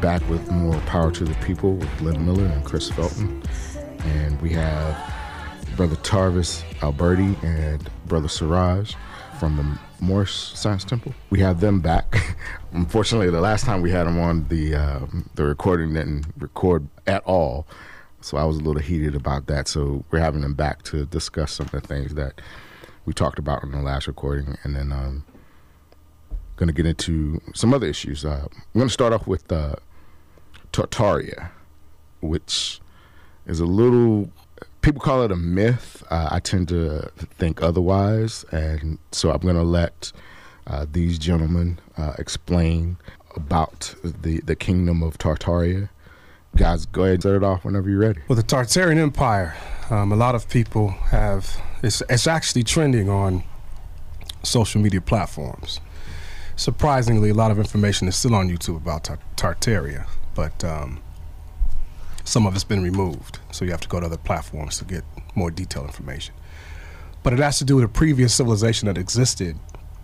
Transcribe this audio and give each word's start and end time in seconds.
back 0.00 0.26
with 0.30 0.50
more 0.50 0.78
Power 0.80 1.10
to 1.12 1.24
the 1.24 1.34
People 1.44 1.74
with 1.74 2.00
Lynn 2.00 2.24
Miller 2.24 2.46
and 2.46 2.64
Chris 2.64 2.90
Felton. 2.90 3.42
And 4.04 4.40
we 4.40 4.50
have 4.50 4.96
Brother 5.76 5.96
Tarvis 5.96 6.62
Alberti 6.82 7.36
and 7.42 7.88
Brother 8.06 8.28
Siraj 8.28 8.94
from 9.38 9.56
the 9.56 10.04
Moorish 10.04 10.32
Science 10.32 10.84
Temple. 10.84 11.14
We 11.28 11.40
have 11.40 11.60
them 11.60 11.80
back. 11.80 12.36
Unfortunately, 12.72 13.30
the 13.30 13.40
last 13.40 13.64
time 13.64 13.82
we 13.82 13.90
had 13.90 14.06
them 14.06 14.18
on, 14.18 14.48
the 14.48 14.74
um, 14.74 15.28
the 15.34 15.44
recording 15.44 15.92
didn't 15.92 16.26
record 16.38 16.88
at 17.06 17.22
all. 17.24 17.66
So 18.22 18.36
I 18.36 18.44
was 18.44 18.56
a 18.56 18.60
little 18.60 18.82
heated 18.82 19.14
about 19.14 19.46
that. 19.46 19.68
So 19.68 20.04
we're 20.10 20.20
having 20.20 20.40
them 20.40 20.54
back 20.54 20.82
to 20.84 21.04
discuss 21.06 21.52
some 21.52 21.66
of 21.66 21.72
the 21.72 21.80
things 21.80 22.14
that 22.14 22.40
we 23.04 23.12
talked 23.12 23.38
about 23.38 23.62
in 23.64 23.72
the 23.72 23.80
last 23.82 24.06
recording. 24.06 24.56
And 24.62 24.76
then 24.76 24.92
um, 24.92 25.24
going 26.56 26.68
to 26.68 26.74
get 26.74 26.86
into 26.86 27.40
some 27.54 27.72
other 27.72 27.86
issues. 27.86 28.24
Uh, 28.24 28.46
I'm 28.50 28.62
going 28.74 28.88
to 28.88 28.92
start 28.92 29.14
off 29.14 29.26
with 29.26 29.50
uh, 29.50 29.76
Tartaria, 30.72 31.50
which 32.20 32.80
is 33.46 33.60
a 33.60 33.66
little. 33.66 34.30
People 34.82 35.00
call 35.00 35.22
it 35.22 35.30
a 35.30 35.36
myth. 35.36 36.02
Uh, 36.10 36.28
I 36.30 36.40
tend 36.40 36.68
to 36.68 37.10
think 37.38 37.62
otherwise, 37.62 38.44
and 38.50 38.98
so 39.12 39.30
I'm 39.30 39.40
going 39.40 39.56
to 39.56 39.62
let 39.62 40.12
uh, 40.66 40.86
these 40.90 41.18
gentlemen 41.18 41.78
uh, 41.96 42.14
explain 42.18 42.96
about 43.36 43.94
the 44.02 44.40
the 44.40 44.56
kingdom 44.56 45.02
of 45.02 45.18
Tartaria. 45.18 45.88
Guys, 46.56 46.86
go 46.86 47.02
ahead 47.02 47.14
and 47.14 47.22
start 47.22 47.36
it 47.36 47.44
off 47.44 47.64
whenever 47.64 47.88
you're 47.88 48.00
ready. 48.00 48.22
Well, 48.26 48.36
the 48.36 48.42
Tartarian 48.42 48.98
Empire. 48.98 49.54
Um, 49.88 50.12
a 50.12 50.16
lot 50.16 50.34
of 50.34 50.48
people 50.48 50.90
have. 51.10 51.60
It's 51.82 52.02
it's 52.08 52.26
actually 52.26 52.64
trending 52.64 53.08
on 53.08 53.44
social 54.42 54.80
media 54.80 55.00
platforms 55.00 55.80
surprisingly, 56.60 57.30
a 57.30 57.34
lot 57.34 57.50
of 57.50 57.58
information 57.58 58.06
is 58.06 58.16
still 58.16 58.34
on 58.34 58.48
YouTube 58.48 58.76
about 58.76 59.04
tar- 59.04 59.18
Tartaria, 59.36 60.06
but 60.34 60.62
um, 60.64 61.00
some 62.24 62.46
of 62.46 62.54
it's 62.54 62.64
been 62.64 62.82
removed. 62.82 63.38
So 63.50 63.64
you 63.64 63.70
have 63.70 63.80
to 63.80 63.88
go 63.88 64.00
to 64.00 64.06
other 64.06 64.16
platforms 64.16 64.78
to 64.78 64.84
get 64.84 65.04
more 65.34 65.50
detailed 65.50 65.86
information. 65.86 66.34
But 67.22 67.32
it 67.32 67.38
has 67.40 67.58
to 67.58 67.64
do 67.64 67.76
with 67.76 67.84
a 67.84 67.88
previous 67.88 68.34
civilization 68.34 68.86
that 68.86 68.96
existed. 68.96 69.58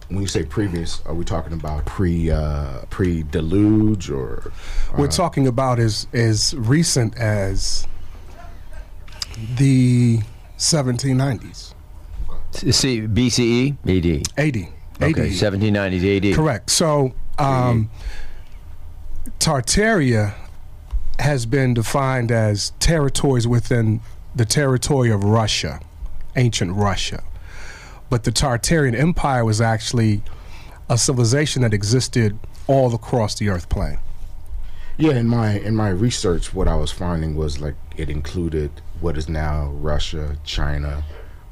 When 0.09 0.21
you 0.21 0.29
say 0.29 0.45
previous, 0.45 1.01
are 1.07 1.15
we 1.15 1.25
talking 1.25 1.53
about 1.53 1.85
pre 1.87 2.31
uh, 2.31 2.83
pre 2.91 3.25
deluge 3.25 4.11
or? 4.11 4.53
Uh, 4.93 4.97
We're 4.99 5.09
talking 5.09 5.47
about 5.49 5.79
as 5.79 6.07
as 6.13 6.55
recent 6.57 7.17
as 7.17 7.89
the 9.57 10.21
1790s. 10.59 11.75
See, 12.53 13.03
BCE, 13.03 13.77
AD. 13.85 14.29
AD. 14.39 14.69
Okay, 15.03 15.29
1790s 15.29 16.31
AD. 16.31 16.37
Correct. 16.37 16.71
So, 16.71 17.13
um, 17.39 17.91
Tartaria 19.39 20.35
has 21.19 21.47
been 21.47 21.75
defined 21.75 22.31
as 22.31 22.71
territories 22.79 23.47
within 23.47 24.01
the 24.35 24.45
territory 24.45 25.11
of 25.11 25.25
Russia, 25.25 25.81
ancient 26.37 26.75
Russia. 26.75 27.23
But 28.11 28.25
the 28.25 28.31
Tartarian 28.31 28.95
Empire 28.95 29.45
was 29.45 29.61
actually 29.61 30.23
a 30.89 30.99
civilization 30.99 31.63
that 31.63 31.75
existed 31.75 32.39
all 32.67 32.95
across 32.95 33.35
the 33.35 33.49
earth 33.49 33.69
plane. 33.69 33.99
Yeah, 34.99 35.13
in 35.13 35.29
my 35.29 35.59
in 35.59 35.77
my 35.77 35.91
research, 35.91 36.55
what 36.55 36.69
I 36.69 36.77
was 36.77 36.91
finding 36.91 37.37
was 37.37 37.61
like 37.61 37.75
it 37.97 38.09
included 38.09 38.71
what 39.01 39.19
is 39.19 39.29
now 39.29 39.71
Russia, 39.75 40.39
China, 40.45 41.05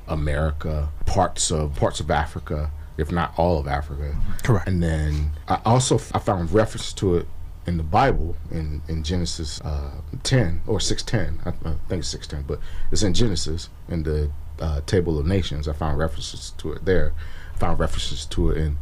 America, 0.08 0.88
parts 1.04 1.50
of 1.50 1.74
parts 1.76 2.00
of 2.00 2.10
Africa, 2.10 2.70
if 2.96 3.12
not 3.12 3.34
all 3.36 3.58
of 3.58 3.66
Africa. 3.66 4.16
Correct. 4.42 4.66
And 4.66 4.82
then 4.82 5.32
I 5.48 5.60
also 5.64 5.96
I 6.14 6.20
found 6.20 6.52
reference 6.52 6.92
to 6.94 7.16
it 7.16 7.26
in 7.66 7.76
the 7.76 7.82
Bible 7.82 8.36
in 8.50 8.82
in 8.88 9.02
Genesis 9.02 9.60
uh, 9.62 10.00
ten 10.22 10.62
or 10.66 10.80
six 10.80 11.02
ten. 11.02 11.40
I, 11.44 11.50
I 11.50 11.74
think 11.88 12.00
it's 12.00 12.08
six 12.08 12.26
ten, 12.26 12.42
but 12.46 12.60
it's 12.90 13.02
in 13.02 13.14
Genesis 13.14 13.68
in 13.88 14.02
the 14.02 14.30
uh, 14.60 14.80
Table 14.86 15.18
of 15.18 15.26
Nations. 15.26 15.68
I 15.68 15.72
found 15.72 15.98
references 15.98 16.52
to 16.58 16.72
it 16.72 16.84
there. 16.84 17.12
I 17.54 17.58
found 17.58 17.78
references 17.78 18.26
to 18.26 18.50
it 18.50 18.58
in 18.58 18.78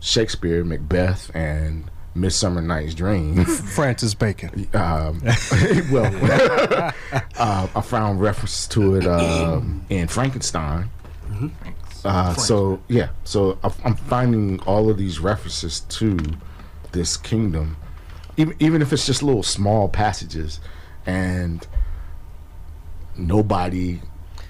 Shakespeare, 0.00 0.64
Macbeth, 0.64 1.30
and 1.34 1.90
Midsummer 2.14 2.60
Night's 2.60 2.94
Dream. 2.94 3.44
Francis 3.74 4.14
Bacon. 4.14 4.68
Um, 4.74 5.22
well, 5.90 6.12
uh, 7.36 7.68
I 7.74 7.80
found 7.80 8.20
references 8.20 8.66
to 8.68 8.96
it 8.96 9.06
um, 9.06 9.84
in 9.88 10.08
Frankenstein. 10.08 10.90
Mm-hmm. 11.28 11.48
Uh, 12.02 12.34
so 12.34 12.80
yeah, 12.88 13.10
so 13.24 13.58
I'm 13.84 13.94
finding 13.94 14.58
all 14.60 14.88
of 14.88 14.96
these 14.96 15.20
references 15.20 15.80
to 15.80 16.18
this 16.92 17.16
kingdom, 17.16 17.76
even 18.40 18.56
even 18.58 18.82
if 18.82 18.92
it's 18.92 19.06
just 19.06 19.22
little 19.22 19.42
small 19.42 19.88
passages, 19.88 20.60
and 21.06 21.66
nobody, 23.16 24.00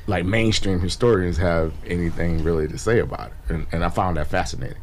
like 0.07 0.25
mainstream 0.25 0.81
historians, 0.81 1.37
have 1.37 1.73
anything 1.87 2.43
really 2.43 2.69
to 2.69 2.79
say 2.79 3.01
about 3.01 3.29
it, 3.29 3.55
and, 3.55 3.67
and 3.73 3.85
I 3.85 3.89
found 3.89 4.17
that 4.17 4.29
fascinating. 4.29 4.79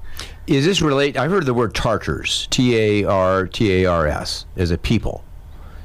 Is 0.48 0.66
this 0.66 0.82
relate? 0.82 1.18
I've 1.18 1.32
heard 1.32 1.46
the 1.46 1.54
word 1.54 1.74
Tartars, 1.74 2.48
T 2.50 2.76
A 2.76 3.04
R 3.06 3.48
T 3.48 3.84
A 3.84 3.86
R 3.86 4.08
S, 4.08 4.46
as 4.56 4.72
a 4.72 4.78
people. 4.78 5.24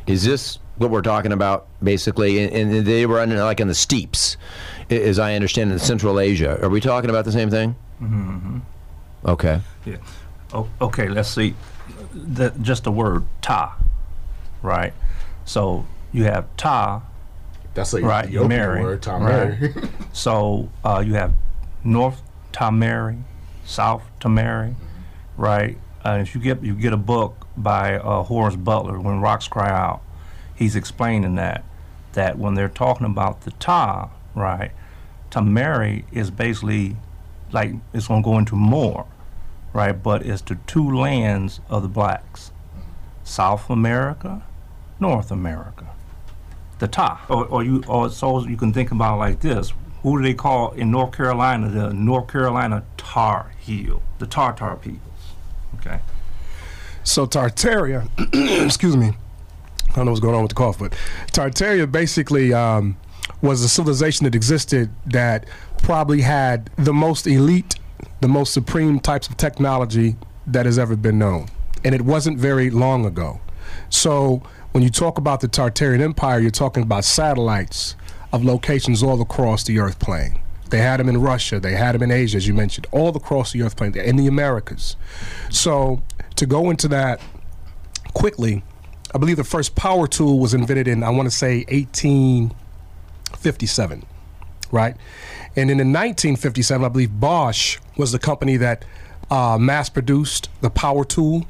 Is 0.07 0.25
this 0.25 0.59
what 0.79 0.91
we're 0.91 1.03
talking 1.03 1.33
about 1.33 1.67
basically? 1.83 2.43
And, 2.43 2.73
and 2.73 2.87
they 2.87 3.07
were 3.07 3.23
in, 3.23 3.37
like 3.37 3.61
in 3.61 3.69
the 3.69 3.75
steppes 3.75 4.37
as 4.91 5.19
I 5.19 5.35
understand, 5.35 5.71
in 5.73 5.79
Central 5.79 6.19
Asia. 6.19 6.61
Are 6.63 6.69
we 6.69 6.81
talking 6.81 7.11
about 7.11 7.25
the 7.25 7.33
same 7.33 7.51
thing? 7.51 7.77
Mm-hmm. 8.01 8.59
Okay. 9.27 9.61
Yeah. 9.85 9.97
Oh, 10.53 10.69
okay. 10.81 11.09
Let's 11.09 11.29
see. 11.29 11.55
The, 12.13 12.51
just 12.61 12.85
the 12.85 12.93
word 12.93 13.25
ta, 13.41 13.79
right? 14.63 14.93
So 15.45 15.87
you 16.13 16.25
have 16.25 16.47
ta. 16.57 17.03
That's 17.75 17.93
like 17.93 18.03
right. 18.03 18.27
Ethiopian 18.27 18.49
Mary, 18.49 18.83
word, 18.83 19.03
Tamari. 19.03 19.77
Right? 19.77 19.91
so 20.13 20.69
uh, 20.85 21.03
you 21.05 21.15
have 21.15 21.33
North 21.85 22.23
Tamari, 22.53 23.23
South 23.65 24.03
Tamari, 24.21 24.75
right? 25.37 25.79
Uh, 26.05 26.19
if 26.21 26.35
you 26.35 26.41
get 26.41 26.63
you 26.63 26.75
get 26.75 26.93
a 26.93 26.99
book 26.99 27.47
by 27.57 27.97
uh, 27.97 28.23
Horace 28.23 28.57
Butler, 28.57 29.01
When 29.01 29.21
Rocks 29.21 29.49
Cry 29.49 29.71
Out, 29.71 30.03
he's 30.55 30.77
explaining 30.77 31.37
that 31.37 31.65
that 32.13 32.39
when 32.39 32.55
they're 32.55 32.69
talking 32.69 33.07
about 33.07 33.43
the 33.43 33.53
ta, 33.53 34.11
right, 34.35 34.73
Tamari 35.31 36.05
is 36.13 36.31
basically 36.31 36.97
like 37.53 37.73
it's 37.93 38.09
going 38.09 38.23
to 38.23 38.29
go 38.29 38.39
into 38.39 38.55
more, 38.55 39.07
right? 39.73 39.93
But 39.93 40.25
it's 40.25 40.43
the 40.43 40.57
two 40.67 40.89
lands 40.95 41.61
of 41.69 41.83
the 41.83 41.89
blacks 41.89 42.53
South 43.25 43.71
America, 43.71 44.43
North 45.01 45.31
America. 45.31 45.87
The 46.79 46.89
top. 46.89 47.31
Or, 47.31 47.47
or, 47.47 47.63
you, 47.63 47.85
or 47.87 48.11
so 48.11 48.45
you 48.47 48.57
can 48.57 48.73
think 48.73 48.91
about 48.91 49.19
like 49.19 49.41
this 49.41 49.73
who 50.03 50.19
do 50.19 50.25
they 50.25 50.35
call 50.35 50.73
in 50.73 50.91
North 50.91 51.17
Carolina 51.17 51.69
the 51.69 51.93
North 51.93 52.29
Carolina 52.29 52.83
Tar 52.97 53.53
Heel, 53.61 54.03
the 54.19 54.27
Tartar 54.27 54.77
peoples? 54.77 55.01
Okay. 55.77 56.01
So 57.05 57.27
Tartaria, 57.27 58.09
excuse 58.65 58.97
me, 58.97 59.13
I 59.91 59.95
don't 59.95 60.07
know 60.07 60.13
what's 60.13 60.21
going 60.21 60.35
on 60.35 60.43
with 60.43 60.51
the 60.51 60.57
cough, 60.57 60.79
but 60.79 60.93
Tartaria 61.33 61.91
basically 61.91 62.53
um, 62.53 62.97
was 63.41 63.63
a 63.63 63.69
civilization 63.69 64.25
that 64.25 64.35
existed 64.35 64.91
that 65.07 65.47
probably 65.83 66.23
had 66.23 66.71
the 66.77 66.93
most 66.93 67.27
elite, 67.27 67.77
the 68.23 68.29
most 68.29 68.55
supreme 68.55 68.99
types 69.01 69.29
of 69.29 69.37
technology 69.37 70.17
that 70.47 70.65
has 70.65 70.79
ever 70.79 70.95
been 70.95 71.19
known. 71.19 71.49
And 71.85 71.93
it 71.93 72.03
wasn't 72.03 72.39
very 72.39 72.71
long 72.71 73.05
ago. 73.05 73.41
So 73.91 74.45
when 74.71 74.85
you 74.85 74.91
talk 74.91 75.19
about 75.19 75.41
the 75.41 75.49
Tartarian 75.49 76.01
Empire, 76.01 76.39
you're 76.39 76.53
talking 76.53 76.85
about 76.85 77.05
satellites 77.05 77.97
of 78.33 78.45
locations 78.45 79.03
all 79.03 79.21
across 79.21 79.65
the 79.65 79.81
earth 79.81 79.99
plane. 79.99 80.39
They 80.71 80.79
had 80.79 81.01
them 81.01 81.09
in 81.09 81.21
Russia, 81.21 81.59
they 81.59 81.73
had 81.73 81.97
them 81.97 82.05
in 82.05 82.13
Asia, 82.13 82.37
as 82.37 82.47
you 82.47 82.55
mentioned, 82.55 82.87
all 82.93 83.15
across 83.15 83.51
the 83.53 83.63
earth 83.63 83.77
plane, 83.77 83.97
in 83.97 84.17
the 84.17 84.29
Americas. 84.29 84.97
So 85.51 86.01
to 86.37 86.47
go 86.47 86.71
into 86.71 86.87
that 86.89 87.21
quickly, 88.15 88.63
I 89.15 89.19
believe 89.19 89.37
the 89.37 89.45
first 89.45 89.75
power 89.75 90.07
tool 90.07 90.39
was 90.39 90.55
invented 90.55 90.87
in, 90.87 91.03
I 91.03 91.11
want 91.11 91.29
to 91.29 91.37
say, 91.37 91.65
1857, 91.69 94.07
right? 94.71 94.97
And 95.57 95.71
in 95.71 95.77
1957, 95.77 96.85
I 96.85 96.89
believe 96.89 97.21
Bosch 97.21 97.79
was 97.97 98.13
the 98.13 98.19
company 98.19 98.57
that 98.57 98.85
uh, 99.31 99.59
mass 99.59 99.89
produced 99.89 100.49
the 100.61 100.71
power 100.71 101.05
tool 101.05 101.47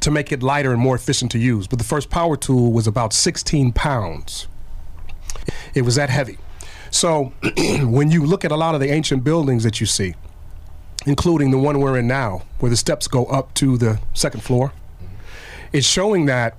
to 0.00 0.10
make 0.10 0.32
it 0.32 0.42
lighter 0.42 0.72
and 0.72 0.80
more 0.80 0.94
efficient 0.94 1.30
to 1.32 1.38
use. 1.38 1.66
But 1.66 1.78
the 1.78 1.84
first 1.84 2.10
power 2.10 2.36
tool 2.36 2.72
was 2.72 2.86
about 2.86 3.12
16 3.12 3.72
pounds. 3.72 4.46
It 5.74 5.82
was 5.82 5.96
that 5.96 6.10
heavy. 6.10 6.38
So 6.90 7.32
when 7.82 8.10
you 8.10 8.24
look 8.24 8.44
at 8.44 8.52
a 8.52 8.56
lot 8.56 8.74
of 8.74 8.80
the 8.80 8.90
ancient 8.90 9.24
buildings 9.24 9.64
that 9.64 9.80
you 9.80 9.86
see, 9.86 10.14
including 11.06 11.50
the 11.50 11.58
one 11.58 11.80
we're 11.80 11.98
in 11.98 12.06
now, 12.06 12.42
where 12.58 12.70
the 12.70 12.76
steps 12.76 13.08
go 13.08 13.26
up 13.26 13.54
to 13.54 13.76
the 13.76 14.00
second 14.14 14.42
floor, 14.42 14.72
it's 15.72 15.86
showing 15.86 16.26
that 16.26 16.56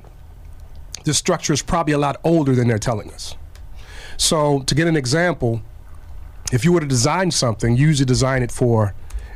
the 1.05 1.13
structure 1.13 1.53
is 1.53 1.61
probably 1.61 1.93
a 1.93 1.97
lot 1.97 2.19
older 2.23 2.53
than 2.55 2.67
they're 2.67 2.77
telling 2.77 3.11
us. 3.11 3.35
So, 4.17 4.59
to 4.63 4.75
get 4.75 4.87
an 4.87 4.97
example, 4.97 5.61
if 6.51 6.65
you 6.65 6.73
were 6.73 6.79
to 6.79 6.87
design 6.87 7.31
something, 7.31 7.75
you 7.75 7.87
usually 7.87 8.05
design 8.05 8.43
it 8.43 8.51
for 8.51 8.93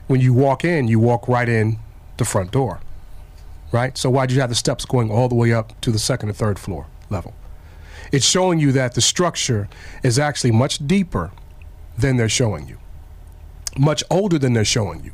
when 0.08 0.20
you 0.20 0.34
walk 0.34 0.66
in, 0.66 0.88
you 0.88 1.00
walk 1.00 1.28
right 1.28 1.48
in 1.48 1.78
the 2.18 2.26
front 2.26 2.52
door, 2.52 2.80
right? 3.72 3.98
So 3.98 4.10
why 4.10 4.26
do 4.26 4.34
you 4.34 4.42
have 4.42 4.50
the 4.50 4.56
steps 4.56 4.86
going 4.86 5.12
all 5.12 5.30
the 5.30 5.36
way 5.36 5.54
up 5.54 5.80
to 5.82 5.92
the 5.92 6.00
second 6.00 6.30
and 6.30 6.38
third 6.38 6.60
floor 6.60 6.88
level? 7.10 7.34
It's 8.12 8.26
showing 8.26 8.60
you 8.60 8.72
that 8.74 8.94
the 8.96 9.02
structure 9.02 9.70
is 10.04 10.20
actually 10.20 10.52
much 10.52 10.86
deeper 10.86 11.32
than 11.98 12.18
they're 12.18 12.30
showing 12.30 12.68
you, 12.68 12.78
much 13.78 14.04
older 14.10 14.38
than 14.38 14.54
they're 14.54 14.66
showing 14.66 15.04
you, 15.04 15.14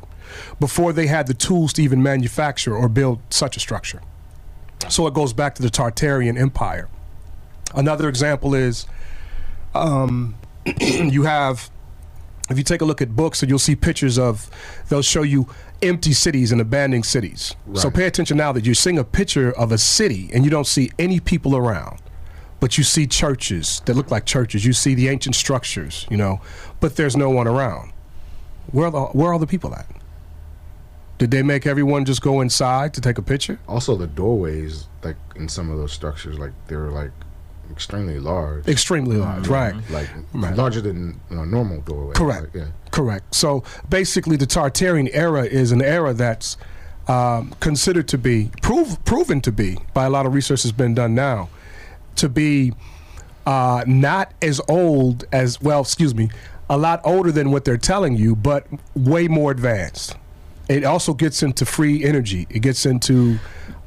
before 0.58 0.92
they 0.92 1.06
had 1.06 1.26
the 1.26 1.34
tools 1.34 1.72
to 1.74 1.82
even 1.82 2.02
manufacture 2.02 2.74
or 2.74 2.88
build 2.88 3.20
such 3.30 3.56
a 3.56 3.60
structure. 3.60 4.00
So 4.88 5.06
it 5.06 5.14
goes 5.14 5.32
back 5.32 5.54
to 5.56 5.62
the 5.62 5.68
Tartarian 5.68 6.38
Empire. 6.38 6.88
Another 7.74 8.08
example 8.08 8.54
is 8.54 8.86
um, 9.74 10.34
you 10.80 11.22
have 11.24 11.70
if 12.50 12.58
you 12.58 12.64
take 12.64 12.80
a 12.80 12.84
look 12.84 13.00
at 13.00 13.14
books 13.14 13.42
and 13.42 13.48
you'll 13.48 13.58
see 13.58 13.76
pictures 13.76 14.18
of 14.18 14.50
they'll 14.88 15.02
show 15.02 15.22
you 15.22 15.48
empty 15.82 16.12
cities 16.12 16.52
and 16.52 16.60
abandoned 16.60 17.06
cities. 17.06 17.54
So 17.74 17.90
pay 17.90 18.06
attention 18.06 18.36
now 18.36 18.52
that 18.52 18.66
you're 18.66 18.74
seeing 18.74 18.98
a 18.98 19.04
picture 19.04 19.52
of 19.52 19.72
a 19.72 19.78
city 19.78 20.30
and 20.34 20.44
you 20.44 20.50
don't 20.50 20.66
see 20.66 20.90
any 20.98 21.20
people 21.20 21.56
around 21.56 22.00
but 22.58 22.76
you 22.76 22.84
see 22.84 23.06
churches 23.06 23.80
that 23.86 23.94
look 23.94 24.10
like 24.10 24.26
churches. 24.26 24.66
You 24.66 24.74
see 24.74 24.94
the 24.94 25.08
ancient 25.08 25.36
structures 25.36 26.06
you 26.10 26.16
know 26.16 26.40
but 26.80 26.96
there's 26.96 27.16
no 27.16 27.30
one 27.30 27.46
around. 27.46 27.92
Where 28.72 28.86
are 28.86 28.90
the, 28.90 29.00
where 29.06 29.32
are 29.32 29.38
the 29.38 29.46
people 29.46 29.74
at? 29.74 29.86
Did 31.18 31.30
they 31.30 31.42
make 31.42 31.66
everyone 31.66 32.04
just 32.06 32.22
go 32.22 32.40
inside 32.40 32.94
to 32.94 33.00
take 33.00 33.18
a 33.18 33.22
picture? 33.22 33.58
Also, 33.68 33.94
the 33.94 34.06
doorways, 34.06 34.88
like 35.04 35.16
in 35.36 35.50
some 35.50 35.70
of 35.70 35.76
those 35.76 35.92
structures, 35.92 36.38
like 36.38 36.52
they're 36.66 36.90
like 36.90 37.10
extremely 37.70 38.18
large, 38.18 38.66
extremely 38.68 39.16
large 39.16 39.46
right 39.48 39.74
like 39.90 40.08
Right. 40.32 40.54
larger 40.56 40.80
than 40.80 41.20
know, 41.30 41.44
normal 41.44 41.80
doorways. 41.82 42.16
Correct. 42.16 42.54
Like, 42.54 42.54
yeah. 42.54 42.70
Correct. 42.90 43.34
So 43.34 43.62
basically, 43.88 44.36
the 44.36 44.46
Tartarian 44.46 45.08
era 45.12 45.44
is 45.44 45.72
an 45.72 45.82
era 45.82 46.12
that's 46.12 46.56
um, 47.08 47.54
considered 47.60 48.06
to 48.08 48.18
be 48.18 48.50
prove, 48.62 49.02
proven 49.04 49.40
to 49.42 49.52
be 49.52 49.78
by 49.94 50.04
a 50.04 50.10
lot 50.10 50.26
of 50.26 50.34
research 50.34 50.62
that's 50.62 50.76
been 50.76 50.94
done 50.94 51.14
now 51.14 51.48
to 52.16 52.28
be 52.28 52.72
uh, 53.46 53.82
not 53.86 54.32
as 54.42 54.60
old 54.68 55.24
as 55.32 55.60
well. 55.60 55.80
Excuse 55.80 56.14
me, 56.14 56.30
a 56.68 56.76
lot 56.76 57.00
older 57.04 57.32
than 57.32 57.50
what 57.50 57.64
they're 57.64 57.76
telling 57.78 58.16
you, 58.16 58.36
but 58.36 58.66
way 58.94 59.26
more 59.28 59.50
advanced. 59.50 60.16
It 60.68 60.84
also 60.84 61.14
gets 61.14 61.42
into 61.42 61.64
free 61.66 62.04
energy. 62.04 62.46
It 62.50 62.60
gets 62.60 62.86
into 62.86 63.38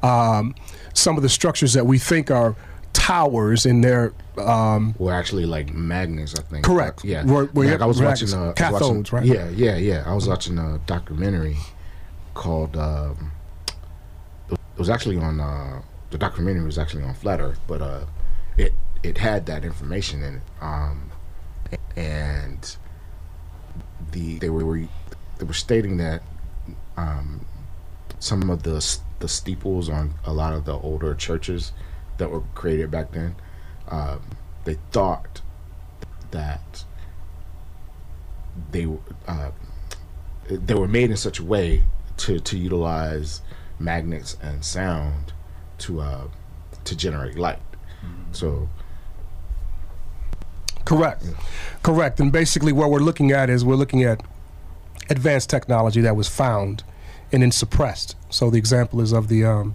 um, 0.02 0.54
some 0.92 1.16
of 1.16 1.22
the 1.22 1.30
structures 1.30 1.72
that 1.72 1.86
we 1.86 1.98
think 1.98 2.30
are 2.30 2.56
towers 2.94 3.66
in 3.66 3.82
their 3.82 4.14
um, 4.38 4.94
Well, 4.98 5.14
actually, 5.14 5.44
like 5.44 5.74
magnets, 5.74 6.34
I 6.38 6.42
think. 6.42 6.64
Correct. 6.64 7.04
Yeah. 7.04 7.24
Where 7.24 7.44
you 7.54 7.70
like 7.72 7.82
I 7.82 7.86
was 7.86 8.00
watching, 8.00 8.32
uh, 8.32 8.54
was 8.58 8.80
watching- 8.80 9.06
right? 9.12 9.26
Yeah, 9.26 9.50
yeah, 9.50 9.76
yeah. 9.76 10.02
I 10.06 10.14
was 10.14 10.26
watching 10.26 10.58
a 10.58 10.80
documentary 10.86 11.58
called. 12.32 12.76
Um, 12.76 13.32
it 14.50 14.78
was 14.78 14.88
actually 14.88 15.18
on. 15.18 15.40
Uh, 15.40 15.82
the 16.10 16.18
documentary 16.18 16.64
was 16.64 16.78
actually 16.78 17.02
on 17.02 17.14
Flat 17.14 17.40
Earth, 17.40 17.60
but 17.66 17.82
uh, 17.82 18.04
it 18.56 18.72
it 19.02 19.18
had 19.18 19.46
that 19.46 19.64
information 19.64 20.22
in 20.22 20.36
it. 20.36 20.42
Um, 20.60 21.10
and 21.96 22.76
the 24.12 24.38
they 24.38 24.50
were 24.50 24.80
they 25.38 25.44
were 25.44 25.52
stating 25.52 25.96
that 25.98 26.22
um, 26.96 27.44
some 28.18 28.50
of 28.50 28.62
the 28.62 28.98
the 29.20 29.28
steeples 29.28 29.88
on 29.88 30.14
a 30.24 30.32
lot 30.32 30.52
of 30.52 30.64
the 30.64 30.72
older 30.74 31.14
churches 31.14 31.72
that 32.18 32.30
were 32.30 32.42
created 32.54 32.90
back 32.90 33.12
then, 33.12 33.36
um, 33.88 34.22
they 34.64 34.78
thought 34.92 35.40
that 36.30 36.84
they 38.70 38.86
were 38.86 38.98
uh, 39.26 39.50
they 40.48 40.74
were 40.74 40.88
made 40.88 41.10
in 41.10 41.16
such 41.16 41.38
a 41.38 41.44
way 41.44 41.82
to 42.18 42.38
to 42.40 42.58
utilize 42.58 43.40
magnets 43.78 44.36
and 44.42 44.64
sound 44.64 45.32
to 45.78 46.00
uh, 46.00 46.28
to 46.84 46.96
generate 46.96 47.36
light. 47.36 47.60
So 48.32 48.68
Correct. 50.84 51.24
Correct. 51.82 52.20
And 52.20 52.30
basically, 52.30 52.72
what 52.72 52.90
we're 52.90 52.98
looking 52.98 53.32
at 53.32 53.48
is 53.48 53.64
we're 53.64 53.74
looking 53.74 54.02
at 54.02 54.20
advanced 55.08 55.48
technology 55.50 56.00
that 56.02 56.16
was 56.16 56.28
found 56.28 56.84
and 57.32 57.42
then 57.42 57.50
suppressed. 57.50 58.16
So 58.30 58.50
the 58.50 58.58
example 58.58 59.00
is 59.00 59.12
of 59.12 59.28
the, 59.28 59.44
um, 59.44 59.74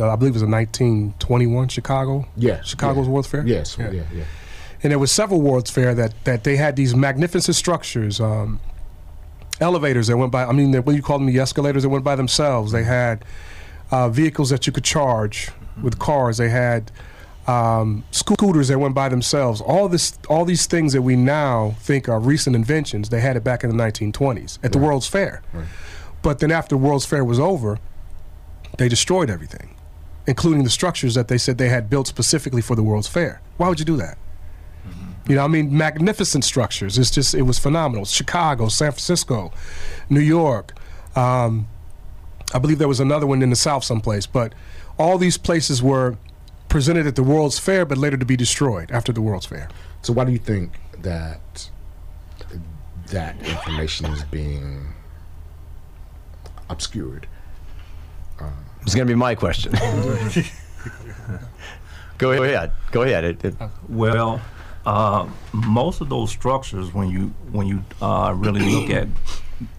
I 0.00 0.16
believe 0.16 0.32
it 0.32 0.40
was 0.40 0.42
a 0.42 0.46
1921 0.46 1.68
Chicago. 1.68 2.26
yeah, 2.36 2.60
Chicago's 2.62 3.06
yeah. 3.06 3.12
World's 3.12 3.28
Fair. 3.28 3.46
Yes, 3.46 3.76
Yeah. 3.78 3.90
yeah, 3.90 4.02
yeah. 4.14 4.24
And 4.82 4.90
there 4.90 4.98
was 4.98 5.10
several 5.10 5.40
World's 5.40 5.70
Fair 5.70 5.94
that 5.94 6.12
that 6.24 6.44
they 6.44 6.56
had 6.56 6.76
these 6.76 6.94
magnificent 6.94 7.56
structures, 7.56 8.20
um, 8.20 8.60
elevators 9.60 10.06
that 10.08 10.16
went 10.16 10.30
by. 10.32 10.44
I 10.44 10.52
mean, 10.52 10.72
what 10.82 10.94
you 10.94 11.02
call 11.02 11.18
them 11.18 11.26
the 11.26 11.38
escalators 11.38 11.82
that 11.82 11.88
went 11.88 12.04
by 12.04 12.14
themselves. 12.16 12.72
They 12.72 12.84
had 12.84 13.24
uh, 13.90 14.08
vehicles 14.10 14.50
that 14.50 14.66
you 14.66 14.72
could 14.72 14.84
charge 14.84 15.50
with 15.82 15.98
cars. 15.98 16.36
They 16.38 16.50
had 16.50 16.90
um, 17.46 18.04
scooters 18.10 18.68
that 18.68 18.78
went 18.78 18.94
by 18.94 19.08
themselves. 19.08 19.60
All 19.60 19.88
this, 19.88 20.18
all 20.28 20.44
these 20.44 20.66
things 20.66 20.92
that 20.92 21.02
we 21.02 21.16
now 21.16 21.74
think 21.80 22.08
are 22.08 22.18
recent 22.18 22.56
inventions, 22.56 23.08
they 23.08 23.20
had 23.20 23.36
it 23.36 23.44
back 23.44 23.62
in 23.64 23.74
the 23.74 23.82
1920s 23.82 24.58
at 24.62 24.72
the 24.72 24.78
World's 24.78 25.06
Fair. 25.06 25.42
Right. 25.52 25.66
But 26.22 26.40
then 26.40 26.50
after 26.50 26.76
World's 26.76 27.06
Fair 27.06 27.24
was 27.24 27.38
over, 27.38 27.78
they 28.78 28.88
destroyed 28.88 29.30
everything, 29.30 29.75
including 30.26 30.64
the 30.64 30.70
structures 30.70 31.14
that 31.14 31.28
they 31.28 31.38
said 31.38 31.58
they 31.58 31.68
had 31.68 31.88
built 31.88 32.06
specifically 32.06 32.62
for 32.62 32.74
the 32.74 32.82
World's 32.82 33.08
Fair. 33.08 33.40
Why 33.56 33.68
would 33.68 33.78
you 33.78 33.84
do 33.84 33.96
that? 33.96 34.18
You 35.28 35.34
know, 35.34 35.44
I 35.44 35.48
mean, 35.48 35.76
magnificent 35.76 36.44
structures. 36.44 36.98
It's 36.98 37.10
just, 37.10 37.34
it 37.34 37.42
was 37.42 37.58
phenomenal. 37.58 38.04
Chicago, 38.04 38.68
San 38.68 38.92
Francisco, 38.92 39.52
New 40.08 40.20
York. 40.20 40.72
Um, 41.16 41.66
I 42.54 42.60
believe 42.60 42.78
there 42.78 42.86
was 42.86 43.00
another 43.00 43.26
one 43.26 43.42
in 43.42 43.50
the 43.50 43.56
South 43.56 43.82
someplace. 43.82 44.24
But 44.26 44.54
all 44.98 45.18
these 45.18 45.36
places 45.36 45.82
were 45.82 46.16
presented 46.68 47.08
at 47.08 47.16
the 47.16 47.24
World's 47.24 47.58
Fair, 47.58 47.84
but 47.84 47.98
later 47.98 48.16
to 48.16 48.24
be 48.24 48.36
destroyed 48.36 48.92
after 48.92 49.12
the 49.12 49.20
World's 49.20 49.46
Fair. 49.46 49.68
So 50.02 50.12
why 50.12 50.24
do 50.24 50.32
you 50.32 50.38
think 50.38 50.78
that 51.00 51.70
that 53.06 53.36
information 53.44 54.06
is 54.06 54.22
being 54.24 54.92
obscured? 56.70 57.26
It's 58.86 58.94
going 58.94 59.06
to 59.08 59.12
be 59.12 59.18
my 59.18 59.34
question. 59.34 59.72
Go 62.18 62.30
ahead. 62.30 62.70
Go 62.92 63.02
ahead. 63.02 63.24
It, 63.24 63.44
it, 63.44 63.56
Well, 63.88 64.40
uh, 64.86 65.28
most 65.52 66.00
of 66.00 66.08
those 66.08 66.30
structures, 66.30 66.94
when 66.94 67.10
you 67.10 67.34
when 67.50 67.66
you 67.66 67.82
uh, 68.00 68.32
really 68.36 68.60
look 68.60 68.88
at, 68.90 69.08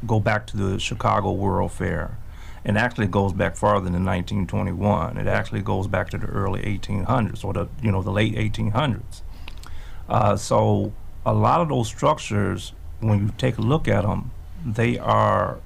go 0.06 0.20
back 0.20 0.46
to 0.48 0.58
the 0.58 0.78
Chicago 0.78 1.32
World 1.32 1.72
Fair, 1.72 2.18
and 2.66 2.78
actually 2.78 3.06
it 3.06 3.12
goes 3.12 3.32
back 3.32 3.56
farther 3.56 3.86
than 3.86 4.04
1921. 4.04 5.18
It 5.18 5.26
actually 5.26 5.62
goes 5.62 5.88
back 5.88 6.10
to 6.10 6.18
the 6.18 6.28
early 6.28 6.64
1800s 6.64 7.46
or 7.46 7.54
the 7.54 7.70
you 7.82 7.94
know 7.94 8.04
the 8.04 8.12
late 8.12 8.36
1800s. 8.36 9.22
Uh, 10.10 10.36
so 10.36 10.92
a 11.26 11.34
lot 11.34 11.62
of 11.62 11.70
those 11.70 11.88
structures, 11.88 12.74
when 13.00 13.20
you 13.20 13.32
take 13.38 13.58
a 13.58 13.62
look 13.62 13.88
at 13.88 14.02
them, 14.02 14.32
they 14.66 14.98
are 14.98 15.60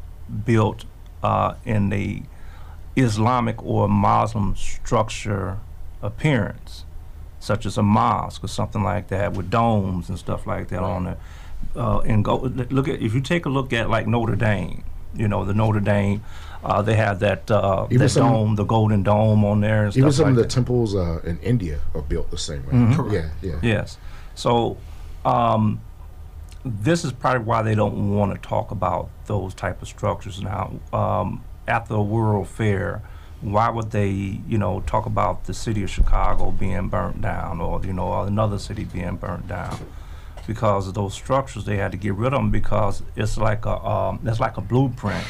built 0.45 0.85
uh, 1.23 1.55
in 1.65 1.89
the 1.89 2.21
Islamic 2.95 3.63
or 3.63 3.87
Muslim 3.87 4.55
structure 4.55 5.57
appearance 6.01 6.85
such 7.39 7.65
as 7.65 7.77
a 7.77 7.83
mosque 7.83 8.43
or 8.43 8.47
something 8.47 8.83
like 8.83 9.07
that 9.07 9.33
with 9.33 9.49
domes 9.49 10.09
and 10.09 10.19
stuff 10.19 10.45
like 10.45 10.67
that 10.67 10.83
on 10.83 11.07
it. 11.07 11.17
Uh, 11.75 11.99
and 11.99 12.23
go 12.23 12.37
look 12.37 12.87
at 12.87 13.01
if 13.01 13.13
you 13.13 13.21
take 13.21 13.45
a 13.45 13.49
look 13.49 13.71
at 13.73 13.89
like 13.89 14.05
Notre 14.07 14.35
Dame, 14.35 14.83
you 15.15 15.27
know 15.27 15.43
the 15.45 15.53
Notre 15.53 15.79
Dame, 15.79 16.23
uh, 16.63 16.81
they 16.81 16.95
have 16.95 17.19
that 17.19 17.49
uh, 17.49 17.87
that 17.89 18.09
some- 18.09 18.27
dome, 18.31 18.55
the 18.55 18.63
golden 18.65 19.03
dome 19.03 19.43
on 19.45 19.61
there 19.61 19.83
and 19.85 19.93
stuff 19.93 19.99
Even 19.99 20.11
some 20.11 20.23
like 20.25 20.31
of 20.31 20.35
the 20.37 20.41
that. 20.43 20.49
temples 20.51 20.95
uh, 20.95 21.19
in 21.23 21.39
India 21.39 21.79
are 21.95 22.01
built 22.01 22.29
the 22.29 22.37
same 22.37 22.63
way. 22.65 22.73
Mhm. 22.73 23.11
Yeah, 23.11 23.29
yeah. 23.41 23.59
Yes. 23.63 23.97
So 24.35 24.77
um, 25.25 25.81
this 26.65 27.03
is 27.05 27.11
probably 27.11 27.43
why 27.43 27.61
they 27.63 27.73
don't 27.75 28.15
want 28.15 28.33
to 28.33 28.47
talk 28.47 28.71
about 28.71 29.09
those 29.25 29.53
type 29.55 29.81
of 29.81 29.87
structures 29.87 30.41
now. 30.41 30.73
Um, 30.93 31.43
at 31.67 31.87
the 31.87 32.01
World 32.01 32.47
Fair, 32.47 33.01
why 33.41 33.69
would 33.69 33.91
they, 33.91 34.09
you 34.09 34.57
know, 34.57 34.81
talk 34.81 35.05
about 35.05 35.45
the 35.45 35.53
city 35.53 35.83
of 35.83 35.89
Chicago 35.89 36.51
being 36.51 36.89
burnt 36.89 37.21
down 37.21 37.59
or, 37.59 37.83
you 37.83 37.93
know, 37.93 38.21
another 38.21 38.59
city 38.59 38.83
being 38.83 39.15
burnt 39.15 39.47
down? 39.47 39.77
Because 40.47 40.87
of 40.87 40.93
those 40.93 41.13
structures, 41.13 41.65
they 41.65 41.77
had 41.77 41.91
to 41.91 41.97
get 41.97 42.13
rid 42.13 42.33
of 42.33 42.39
them 42.39 42.51
because 42.51 43.03
it's 43.15 43.37
like 43.37 43.65
a, 43.65 43.83
um, 43.85 44.19
it's 44.25 44.39
like 44.39 44.57
a 44.57 44.61
blueprint. 44.61 45.25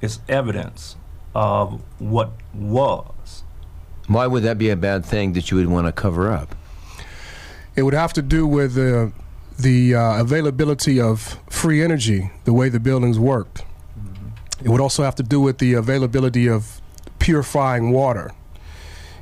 It's 0.00 0.20
evidence 0.28 0.96
of 1.34 1.80
what 1.98 2.32
was. 2.54 3.42
why 4.08 4.26
would 4.26 4.42
that 4.42 4.58
be 4.58 4.70
a 4.70 4.76
bad 4.76 5.04
thing 5.04 5.34
that 5.34 5.50
you 5.50 5.56
would 5.56 5.68
want 5.68 5.86
to 5.86 5.92
cover 5.92 6.32
up? 6.32 6.54
It 7.76 7.82
would 7.82 7.94
have 7.94 8.12
to 8.14 8.22
do 8.22 8.46
with 8.46 8.74
the 8.74 9.12
the 9.58 9.94
uh, 9.94 10.20
availability 10.20 10.98
of 11.00 11.38
free 11.50 11.82
energy, 11.82 12.30
the 12.44 12.52
way 12.52 12.68
the 12.70 12.80
buildings 12.80 13.18
worked. 13.18 13.62
It 14.62 14.68
would 14.68 14.80
also 14.80 15.02
have 15.02 15.14
to 15.16 15.22
do 15.22 15.40
with 15.40 15.58
the 15.58 15.74
availability 15.74 16.48
of 16.48 16.80
purifying 17.18 17.90
water. 17.90 18.32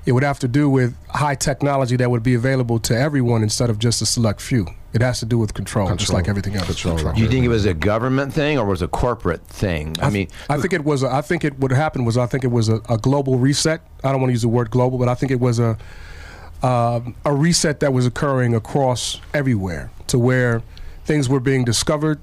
It 0.06 0.12
would 0.12 0.22
have 0.22 0.38
to 0.38 0.48
do 0.48 0.70
with 0.70 0.96
high 1.10 1.34
technology 1.34 1.96
that 1.96 2.10
would 2.10 2.22
be 2.22 2.34
available 2.34 2.78
to 2.80 2.96
everyone 2.96 3.42
instead 3.42 3.68
of 3.68 3.78
just 3.78 4.00
a 4.00 4.06
select 4.06 4.40
few. 4.40 4.66
It 4.94 5.02
has 5.02 5.20
to 5.20 5.26
do 5.26 5.36
with 5.36 5.52
control, 5.52 5.94
just 5.96 6.14
like 6.14 6.28
everything 6.28 6.56
else. 6.56 6.66
Control. 6.66 7.12
Do 7.12 7.20
you 7.20 7.28
think 7.28 7.44
it 7.44 7.48
was 7.48 7.66
a 7.66 7.74
government 7.74 8.32
thing 8.32 8.58
or 8.58 8.64
was 8.64 8.80
it 8.80 8.86
a 8.86 8.88
corporate 8.88 9.44
thing? 9.46 9.94
I 10.00 10.08
mean, 10.08 10.28
I 10.48 10.58
think 10.58 10.72
it 10.72 10.82
was. 10.82 11.02
A, 11.02 11.12
I 11.12 11.20
think 11.20 11.44
it. 11.44 11.58
What 11.58 11.70
happened 11.72 12.06
was. 12.06 12.16
I 12.16 12.24
think 12.24 12.42
it 12.42 12.50
was 12.50 12.70
a, 12.70 12.80
a 12.88 12.96
global 12.96 13.36
reset. 13.38 13.82
I 14.02 14.10
don't 14.12 14.20
want 14.22 14.30
to 14.30 14.32
use 14.32 14.42
the 14.42 14.48
word 14.48 14.70
global, 14.70 14.96
but 14.96 15.08
I 15.08 15.14
think 15.14 15.30
it 15.30 15.40
was 15.40 15.58
a 15.58 15.76
um 16.62 17.14
a 17.26 17.32
reset 17.34 17.80
that 17.80 17.92
was 17.92 18.06
occurring 18.06 18.54
across 18.54 19.20
everywhere 19.34 19.90
to 20.06 20.18
where 20.18 20.62
things 21.04 21.28
were 21.28 21.40
being 21.40 21.64
discovered, 21.64 22.18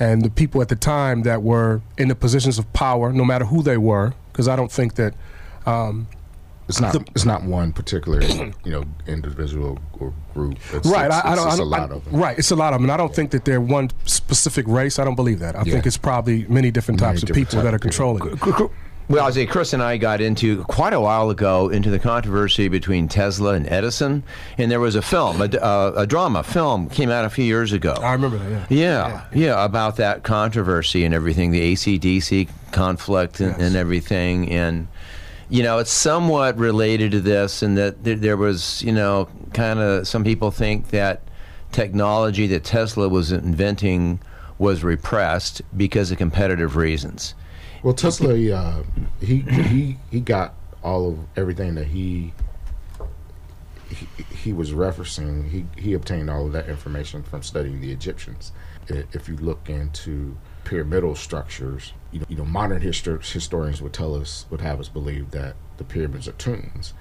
and 0.00 0.22
the 0.22 0.30
people 0.30 0.60
at 0.62 0.68
the 0.68 0.76
time 0.76 1.22
that 1.22 1.42
were 1.42 1.82
in 1.98 2.08
the 2.08 2.14
positions 2.16 2.58
of 2.58 2.72
power, 2.72 3.12
no 3.12 3.24
matter 3.24 3.44
who 3.44 3.62
they 3.62 3.76
were, 3.76 4.14
because 4.32 4.48
I 4.48 4.56
don't 4.56 4.72
think 4.72 4.94
that. 4.96 5.14
Um, 5.66 6.08
It's 6.68 6.80
not. 6.80 6.94
it's 7.16 7.24
not 7.24 7.42
one 7.44 7.72
particular, 7.72 8.22
you 8.64 8.72
know, 8.72 8.84
individual 9.06 9.78
or 9.98 10.12
group. 10.34 10.56
It's, 10.72 10.86
right, 10.88 11.06
It's, 11.06 11.14
I, 11.16 11.32
I 11.32 11.34
don't. 11.34 11.44
just 11.46 11.48
I 11.48 11.54
a 11.54 11.56
don't 11.58 11.68
lot 11.70 11.80
I- 11.92 11.94
of 11.96 12.04
them. 12.04 12.16
Right, 12.20 12.38
it's 12.38 12.50
a 12.52 12.56
lot 12.56 12.72
of 12.72 12.78
them, 12.78 12.84
and 12.84 12.92
I 12.92 12.96
don't 12.96 13.14
think 13.14 13.30
that 13.32 13.44
they're 13.44 13.60
one 13.60 13.90
specific 14.06 14.66
race. 14.68 14.98
I 15.00 15.04
don't 15.04 15.16
believe 15.16 15.40
that. 15.40 15.54
I 15.56 15.62
Yeah. 15.64 15.72
think 15.74 15.86
it's 15.86 15.98
probably 15.98 16.46
many 16.48 16.70
different 16.70 17.00
Many 17.00 17.10
types 17.12 17.22
of 17.22 17.26
different 17.28 17.48
people 17.50 17.62
that 17.64 17.74
are 17.74 17.78
controlling. 17.78 18.22
it. 18.32 18.70
Well, 19.10 19.26
I 19.26 19.30
say 19.32 19.44
Chris 19.44 19.72
and 19.72 19.82
I 19.82 19.96
got 19.96 20.20
into 20.20 20.62
quite 20.66 20.92
a 20.92 21.00
while 21.00 21.30
ago 21.30 21.68
into 21.68 21.90
the 21.90 21.98
controversy 21.98 22.68
between 22.68 23.08
Tesla 23.08 23.54
and 23.54 23.66
Edison, 23.68 24.22
and 24.56 24.70
there 24.70 24.78
was 24.78 24.94
a 24.94 25.02
film, 25.02 25.42
a, 25.42 25.46
uh, 25.46 25.92
a 25.96 26.06
drama 26.06 26.44
film, 26.44 26.88
came 26.88 27.10
out 27.10 27.24
a 27.24 27.28
few 27.28 27.44
years 27.44 27.72
ago. 27.72 27.94
I 27.94 28.12
remember 28.12 28.38
that. 28.38 28.70
Yeah. 28.70 29.08
Yeah, 29.08 29.24
yeah, 29.34 29.64
about 29.64 29.96
that 29.96 30.22
controversy 30.22 31.04
and 31.04 31.12
everything, 31.12 31.50
the 31.50 31.72
ACDC 31.72 32.48
conflict 32.70 33.40
and, 33.40 33.50
Yes. 33.50 33.60
and 33.60 33.74
everything, 33.76 34.48
and 34.48 34.86
you 35.48 35.64
know, 35.64 35.78
it's 35.78 35.90
somewhat 35.90 36.56
related 36.56 37.10
to 37.10 37.20
this, 37.20 37.64
in 37.64 37.74
that 37.74 38.04
there, 38.04 38.14
there 38.14 38.36
was, 38.36 38.80
you 38.84 38.92
know, 38.92 39.28
kind 39.52 39.80
of 39.80 40.06
some 40.06 40.22
people 40.22 40.52
think 40.52 40.90
that 40.90 41.22
technology 41.72 42.46
that 42.46 42.62
Tesla 42.62 43.08
was 43.08 43.32
inventing 43.32 44.20
was 44.58 44.84
repressed 44.84 45.62
because 45.76 46.12
of 46.12 46.18
competitive 46.18 46.76
reasons. 46.76 47.34
Well, 47.82 47.94
Tesla, 47.94 48.36
he, 48.36 48.52
uh, 48.52 48.82
he 49.20 49.40
he 49.40 49.98
he 50.10 50.20
got 50.20 50.54
all 50.82 51.08
of 51.08 51.18
everything 51.36 51.74
that 51.76 51.86
he 51.86 52.32
he, 53.88 54.06
he 54.34 54.52
was 54.52 54.72
referencing. 54.72 55.48
He 55.48 55.66
he 55.76 55.94
obtained 55.94 56.30
all 56.30 56.46
of 56.46 56.52
that 56.52 56.68
information 56.68 57.22
from 57.22 57.42
studying 57.42 57.80
the 57.80 57.90
Egyptians. 57.92 58.52
If 58.88 59.28
you 59.28 59.36
look 59.36 59.68
into 59.68 60.36
pyramidal 60.64 61.14
structures, 61.14 61.92
you 62.12 62.20
know, 62.20 62.26
you 62.28 62.36
know 62.36 62.44
modern 62.44 62.82
histor- 62.82 63.24
historians 63.24 63.80
would 63.80 63.92
tell 63.92 64.14
us 64.14 64.46
would 64.50 64.60
have 64.60 64.80
us 64.80 64.88
believe 64.88 65.30
that 65.30 65.56
the 65.78 65.84
pyramids 65.84 66.28
are 66.28 66.32
tombs, 66.32 66.92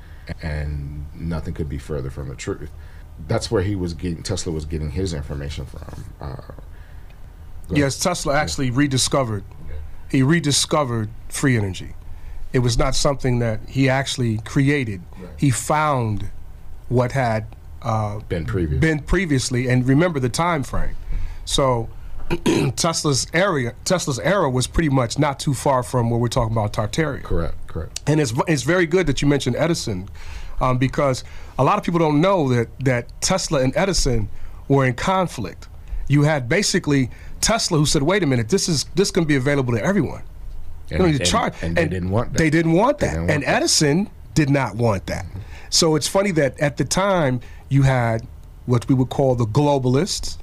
and 0.42 1.06
nothing 1.14 1.54
could 1.54 1.70
be 1.70 1.78
further 1.78 2.10
from 2.10 2.30
the 2.30 2.36
truth. 2.36 2.72
That's 3.28 3.52
where 3.52 3.64
he 3.64 3.76
was 3.76 3.94
getting 3.94 4.24
Tesla 4.24 4.54
was 4.54 4.66
getting 4.66 4.92
his 4.92 5.14
information 5.14 5.66
from. 5.66 6.06
Uh. 6.22 6.54
Yes, 7.72 8.00
Tesla 8.00 8.34
actually 8.36 8.72
rediscovered. 8.72 9.44
He 10.10 10.24
rediscovered 10.24 11.10
free 11.28 11.58
energy. 11.58 11.94
It 12.52 12.60
was 12.60 12.78
not 12.78 12.96
something 12.96 13.40
that 13.40 13.60
he 13.68 13.90
actually 13.90 14.40
created. 14.40 15.02
Right. 15.20 15.32
He 15.38 15.52
found 15.52 16.30
what 16.88 17.12
had 17.12 17.46
uh, 17.82 18.20
been 18.20 18.46
previous. 18.46 18.82
been 18.82 19.00
previously, 19.00 19.68
and 19.68 19.88
remember 19.88 20.20
the 20.20 20.30
time 20.30 20.64
frame. 20.64 20.96
So 21.46 21.90
Tesla's 22.76 23.28
area, 23.34 23.74
Tesla's 23.86 24.20
era 24.20 24.50
was 24.50 24.68
pretty 24.68 24.90
much 24.90 25.18
not 25.18 25.40
too 25.40 25.54
far 25.54 25.84
from 25.84 26.10
where 26.10 26.20
we're 26.20 26.28
talking 26.28 26.52
about 26.52 26.74
Tartaria. 26.74 27.24
correct, 27.24 27.68
correct. 27.68 28.02
And 28.08 28.20
it's 28.20 28.34
it's 28.48 28.64
very 28.64 28.86
good 28.86 29.08
that 29.08 29.22
you 29.22 29.28
mentioned 29.28 29.56
Edison, 29.56 30.10
um, 30.60 30.78
because 30.78 31.24
a 31.58 31.64
lot 31.64 31.78
of 31.78 31.84
people 31.84 32.00
don't 32.00 32.22
know 32.22 32.50
that 32.50 32.68
that 32.80 33.22
Tesla 33.22 33.62
and 33.62 33.74
Edison 33.76 34.30
were 34.68 34.86
in 34.86 34.94
conflict. 34.94 35.68
You 36.08 36.24
had 36.24 36.50
basically 36.50 37.10
Tesla 37.42 37.78
who 37.78 37.86
said, 37.86 38.04
"Wait 38.04 38.24
a 38.24 38.26
minute, 38.26 38.50
this 38.50 38.70
is 38.70 38.86
this 38.96 39.12
can 39.12 39.26
be 39.26 39.36
available 39.36 39.74
to 39.74 39.84
everyone." 39.84 40.24
You 40.90 40.98
don't 40.98 41.08
need 41.08 41.18
to 41.18 41.20
and, 41.20 41.30
charge. 41.30 41.54
and 41.62 41.78
they 41.78 41.88
didn't 41.88 42.10
want 42.10 42.34
that. 42.34 42.38
They 42.40 42.50
didn't 42.50 42.74
want 42.74 43.00
that, 43.00 43.12
didn't 43.12 43.20
want 43.22 43.32
and 43.32 43.44
that. 43.44 43.58
Edison 43.58 44.10
did 44.34 44.50
not 44.50 44.76
want 44.76 45.06
that. 45.08 45.26
So 45.70 45.96
it's 45.96 46.08
funny 46.08 46.32
that 46.32 46.60
at 46.60 46.78
the 46.78 46.86
time 46.86 47.42
you 47.70 47.84
had 47.84 48.28
what 48.66 48.88
we 48.88 48.96
would 48.96 49.10
call 49.10 49.36
the 49.36 49.46
globalists, 49.46 50.38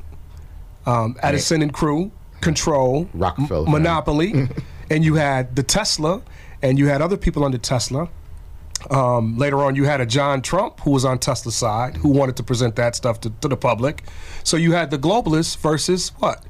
um, 0.87 1.17
Edison 1.23 1.62
and 1.62 1.73
crew, 1.73 2.12
control, 2.41 3.09
Rockefeller 3.12 3.67
m- 3.67 3.73
monopoly, 3.73 4.49
and 4.91 5.05
you 5.05 5.15
had 5.15 5.57
the 5.57 5.62
Tesla, 5.62 6.23
and 6.62 6.79
you 6.79 6.87
had 6.87 7.03
other 7.03 7.17
people 7.17 7.45
under 7.45 7.59
Tesla. 7.59 8.09
Um, 8.91 9.37
later 9.37 9.62
on, 9.62 9.75
you 9.75 9.85
had 9.85 10.00
a 10.00 10.07
John 10.07 10.43
Trump 10.43 10.81
who 10.81 10.91
was 10.91 11.05
on 11.05 11.19
Tesla's 11.19 11.57
side, 11.57 11.97
who 11.97 12.11
wanted 12.11 12.37
to 12.37 12.43
present 12.43 12.76
that 12.76 12.95
stuff 12.95 13.21
to, 13.23 13.31
to 13.41 13.49
the 13.49 13.57
public. 13.57 14.05
So 14.45 14.57
you 14.57 14.73
had 14.73 14.91
the 14.91 14.99
globalists 14.99 15.57
versus 15.57 16.11
what? 16.19 16.45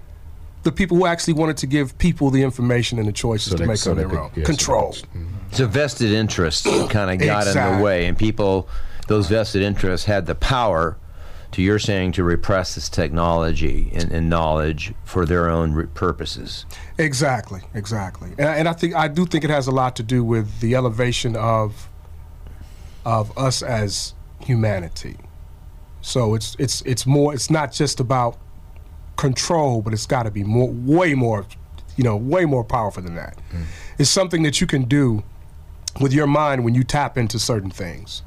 The 0.66 0.72
people 0.72 0.96
who 0.96 1.06
actually 1.06 1.34
wanted 1.34 1.56
to 1.58 1.68
give 1.68 1.96
people 1.98 2.28
the 2.30 2.42
information 2.42 2.98
and 2.98 3.06
the 3.06 3.12
choices 3.12 3.52
So 3.52 3.56
to 3.56 3.62
they- 3.62 3.68
make 3.68 3.76
so 3.76 3.92
on 3.92 3.98
their 3.98 4.08
could- 4.08 4.18
own. 4.18 4.30
yeah, 4.34 4.42
so 4.42 4.46
Control. 4.46 4.90
that's- 4.90 5.02
mhm. 5.16 5.54
So 5.56 5.66
vested 5.68 6.10
interests 6.10 6.66
kind 6.90 7.08
of 7.08 7.24
got 7.24 7.46
in 7.46 7.54
the 7.78 7.82
way, 7.84 8.06
and 8.06 8.18
people, 8.18 8.68
those 9.06 9.28
vested 9.28 9.62
interests 9.62 10.06
had 10.06 10.26
the 10.26 10.34
power, 10.34 10.96
to 11.52 11.62
your 11.62 11.78
saying, 11.78 12.10
to 12.12 12.24
repress 12.24 12.74
this 12.74 12.88
technology 12.88 13.92
and, 13.94 14.10
and 14.10 14.28
knowledge 14.28 14.92
for 15.04 15.24
their 15.24 15.48
own 15.48 15.72
re- 15.72 15.86
purposes. 15.86 16.66
Exactly, 16.98 17.60
exactly, 17.72 18.30
and, 18.36 18.48
and 18.48 18.68
I 18.68 18.72
think 18.72 18.92
I 18.96 19.06
do 19.06 19.24
think 19.24 19.44
it 19.44 19.50
has 19.50 19.68
a 19.68 19.70
lot 19.70 19.94
to 19.96 20.02
do 20.02 20.24
with 20.24 20.58
the 20.58 20.74
elevation 20.74 21.36
of 21.36 21.88
of 23.04 23.30
us 23.38 23.62
as 23.62 24.14
humanity. 24.40 25.16
So 26.00 26.34
it's 26.34 26.56
it's 26.58 26.82
it's 26.82 27.06
more. 27.06 27.32
It's 27.34 27.50
not 27.50 27.70
just 27.70 28.00
about 28.00 28.36
control, 29.16 29.82
but 29.82 29.92
it's 29.92 30.06
got 30.06 30.24
to 30.24 30.30
be 30.30 30.44
more, 30.44 30.70
way 30.70 31.14
more, 31.14 31.46
you 31.96 32.04
know, 32.04 32.16
way 32.16 32.44
more 32.44 32.64
powerful 32.64 33.02
than 33.02 33.14
that. 33.14 33.38
It's 33.98 34.10
something 34.10 34.42
that 34.42 34.60
you 34.60 34.66
can 34.66 34.84
do 34.84 35.22
with 36.00 36.12
your 36.12 36.26
mind 36.26 36.64
when 36.64 36.74
you 36.74 36.84
tap 36.84 37.16
into 37.16 37.38
certain 37.38 37.70
things, 37.70 38.22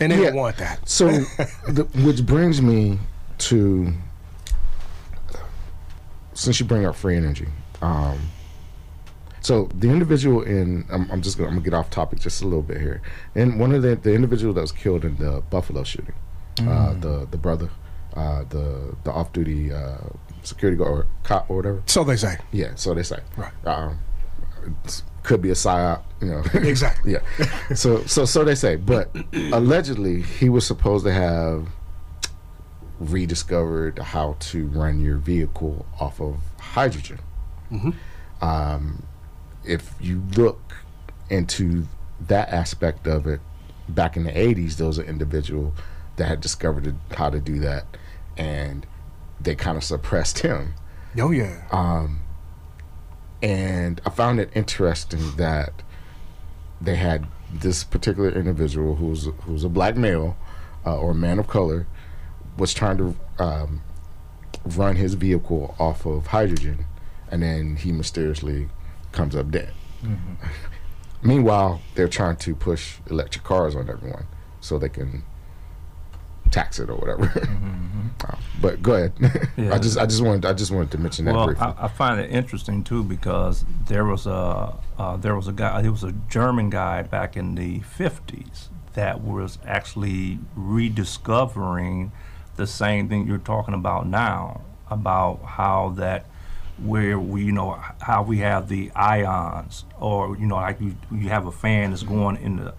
and 0.00 0.10
they 0.12 0.16
don't 0.16 0.34
want 0.34 0.56
that. 0.56 0.88
So, 0.88 1.08
the, 1.68 1.88
which 2.04 2.26
brings 2.26 2.60
me 2.60 2.98
to 3.38 3.92
since 6.34 6.58
you 6.60 6.66
bring 6.66 6.84
up 6.86 6.96
free 6.96 7.16
energy. 7.16 7.48
Um, 7.80 8.18
so 9.40 9.68
the 9.74 9.88
individual 9.88 10.42
in 10.42 10.84
I'm, 10.90 11.10
I'm 11.10 11.20
just 11.20 11.36
gonna 11.36 11.48
I'm 11.48 11.56
gonna 11.56 11.64
get 11.64 11.74
off 11.74 11.90
topic 11.90 12.20
just 12.20 12.42
a 12.42 12.44
little 12.44 12.62
bit 12.62 12.80
here. 12.80 13.02
And 13.34 13.58
one 13.58 13.72
of 13.72 13.82
the 13.82 13.96
the 13.96 14.14
individual 14.14 14.54
that 14.54 14.60
was 14.60 14.72
killed 14.72 15.04
in 15.04 15.16
the 15.16 15.42
Buffalo 15.50 15.82
shooting, 15.82 16.14
uh, 16.60 16.94
the 16.94 17.26
the 17.30 17.36
brother, 17.36 17.70
uh, 18.14 18.44
the 18.48 18.96
the 19.02 19.10
off 19.10 19.32
duty 19.32 19.72
uh, 19.72 19.98
security 20.42 20.76
guard 20.76 20.90
or 20.90 21.06
cop 21.22 21.50
or 21.50 21.56
whatever. 21.56 21.82
So 21.86 22.04
they 22.04 22.16
say. 22.16 22.38
Yeah, 22.52 22.74
so 22.74 22.94
they 22.94 23.02
say. 23.02 23.20
Right. 23.36 23.52
Um, 23.66 23.98
could 25.22 25.40
be 25.42 25.50
a 25.50 25.54
psyop, 25.54 26.02
you 26.20 26.28
know. 26.28 26.42
Exactly. 26.54 27.12
yeah. 27.12 27.74
So 27.74 28.04
so 28.04 28.24
so 28.24 28.44
they 28.44 28.54
say, 28.54 28.76
but 28.76 29.14
allegedly 29.52 30.22
he 30.22 30.48
was 30.48 30.66
supposed 30.66 31.04
to 31.04 31.12
have 31.12 31.68
rediscovered 32.98 33.98
how 33.98 34.36
to 34.38 34.66
run 34.68 35.00
your 35.00 35.16
vehicle 35.16 35.86
off 35.98 36.20
of 36.20 36.36
hydrogen. 36.58 37.18
Um, 38.42 39.04
if 39.64 39.94
you 40.00 40.22
look 40.36 40.76
into 41.30 41.86
that 42.20 42.50
aspect 42.50 43.06
of 43.06 43.26
it, 43.26 43.40
back 43.88 44.16
in 44.16 44.24
the 44.24 44.32
'80s, 44.32 44.76
there 44.76 44.86
was 44.86 44.98
an 44.98 45.06
individual 45.06 45.74
that 46.16 46.26
had 46.26 46.40
discovered 46.40 46.94
how 47.16 47.30
to 47.30 47.40
do 47.40 47.58
that, 47.60 47.86
and 48.36 48.86
they 49.44 49.54
kind 49.54 49.76
of 49.76 49.84
suppressed 49.84 50.40
him. 50.40 50.74
Oh 51.18 51.30
yeah. 51.30 51.64
And 53.42 54.00
I 54.06 54.10
found 54.10 54.40
it 54.40 54.50
interesting 54.54 55.36
that 55.36 55.82
they 56.80 56.96
had 56.96 57.26
this 57.52 57.84
particular 57.84 58.30
individual 58.30 58.96
who 58.96 59.06
was 59.06 59.28
who 59.42 59.52
was 59.52 59.64
a 59.64 59.68
black 59.68 59.96
male 59.96 60.36
uh, 60.86 60.98
or 60.98 61.10
a 61.10 61.14
man 61.14 61.38
of 61.38 61.48
color 61.48 61.86
was 62.56 62.72
trying 62.74 62.98
to 62.98 63.16
um, 63.38 63.82
run 64.64 64.96
his 64.96 65.14
vehicle 65.14 65.74
off 65.78 66.06
of 66.06 66.28
hydrogen, 66.28 66.86
and 67.30 67.42
then 67.42 67.76
he 67.76 67.92
mysteriously 67.92 68.68
comes 69.10 69.34
up 69.34 69.50
dead. 69.50 69.72
Meanwhile, 71.22 71.80
they're 71.94 72.08
trying 72.08 72.36
to 72.36 72.54
push 72.54 72.96
electric 73.08 73.44
cars 73.44 73.76
on 73.76 73.88
everyone 73.88 74.26
so 74.60 74.78
they 74.78 74.88
can 74.88 75.24
tax 76.52 76.78
it 76.78 76.88
or 76.90 76.96
whatever. 76.96 77.32
Uh, 78.24 78.36
but 78.60 78.80
go 78.80 78.94
ahead. 78.94 79.12
Yeah. 79.56 79.74
I 79.74 79.78
just 79.78 79.98
I 79.98 80.06
just 80.06 80.22
wanted 80.22 80.44
I 80.44 80.52
just 80.52 80.70
wanted 80.70 80.92
to 80.92 80.98
mention 80.98 81.24
that 81.24 81.34
Well, 81.34 81.46
briefly. 81.46 81.66
I, 81.66 81.86
I 81.86 81.88
find 81.88 82.20
it 82.20 82.30
interesting 82.30 82.84
too 82.84 83.02
because 83.02 83.64
there 83.88 84.04
was 84.04 84.26
a 84.26 84.76
uh, 84.96 85.16
there 85.16 85.34
was 85.34 85.48
a 85.48 85.52
guy. 85.52 85.82
He 85.82 85.88
was 85.88 86.04
a 86.04 86.12
German 86.28 86.70
guy 86.70 87.02
back 87.02 87.36
in 87.36 87.56
the 87.56 87.80
'50s 87.80 88.68
that 88.92 89.22
was 89.22 89.58
actually 89.66 90.38
rediscovering 90.54 92.12
the 92.56 92.66
same 92.66 93.08
thing 93.08 93.26
you're 93.26 93.38
talking 93.38 93.74
about 93.74 94.06
now 94.06 94.60
about 94.90 95.42
how 95.42 95.94
that 95.96 96.26
where 96.78 97.18
we 97.18 97.44
you 97.44 97.52
know 97.52 97.80
how 98.00 98.22
we 98.22 98.38
have 98.38 98.68
the 98.68 98.90
ions 98.94 99.84
or 99.98 100.36
you 100.36 100.46
know 100.46 100.56
like 100.56 100.80
you, 100.80 100.96
you 101.10 101.28
have 101.28 101.46
a 101.46 101.52
fan 101.52 101.90
that's 101.90 102.02
going 102.02 102.36
in 102.36 102.56
the 102.56 102.74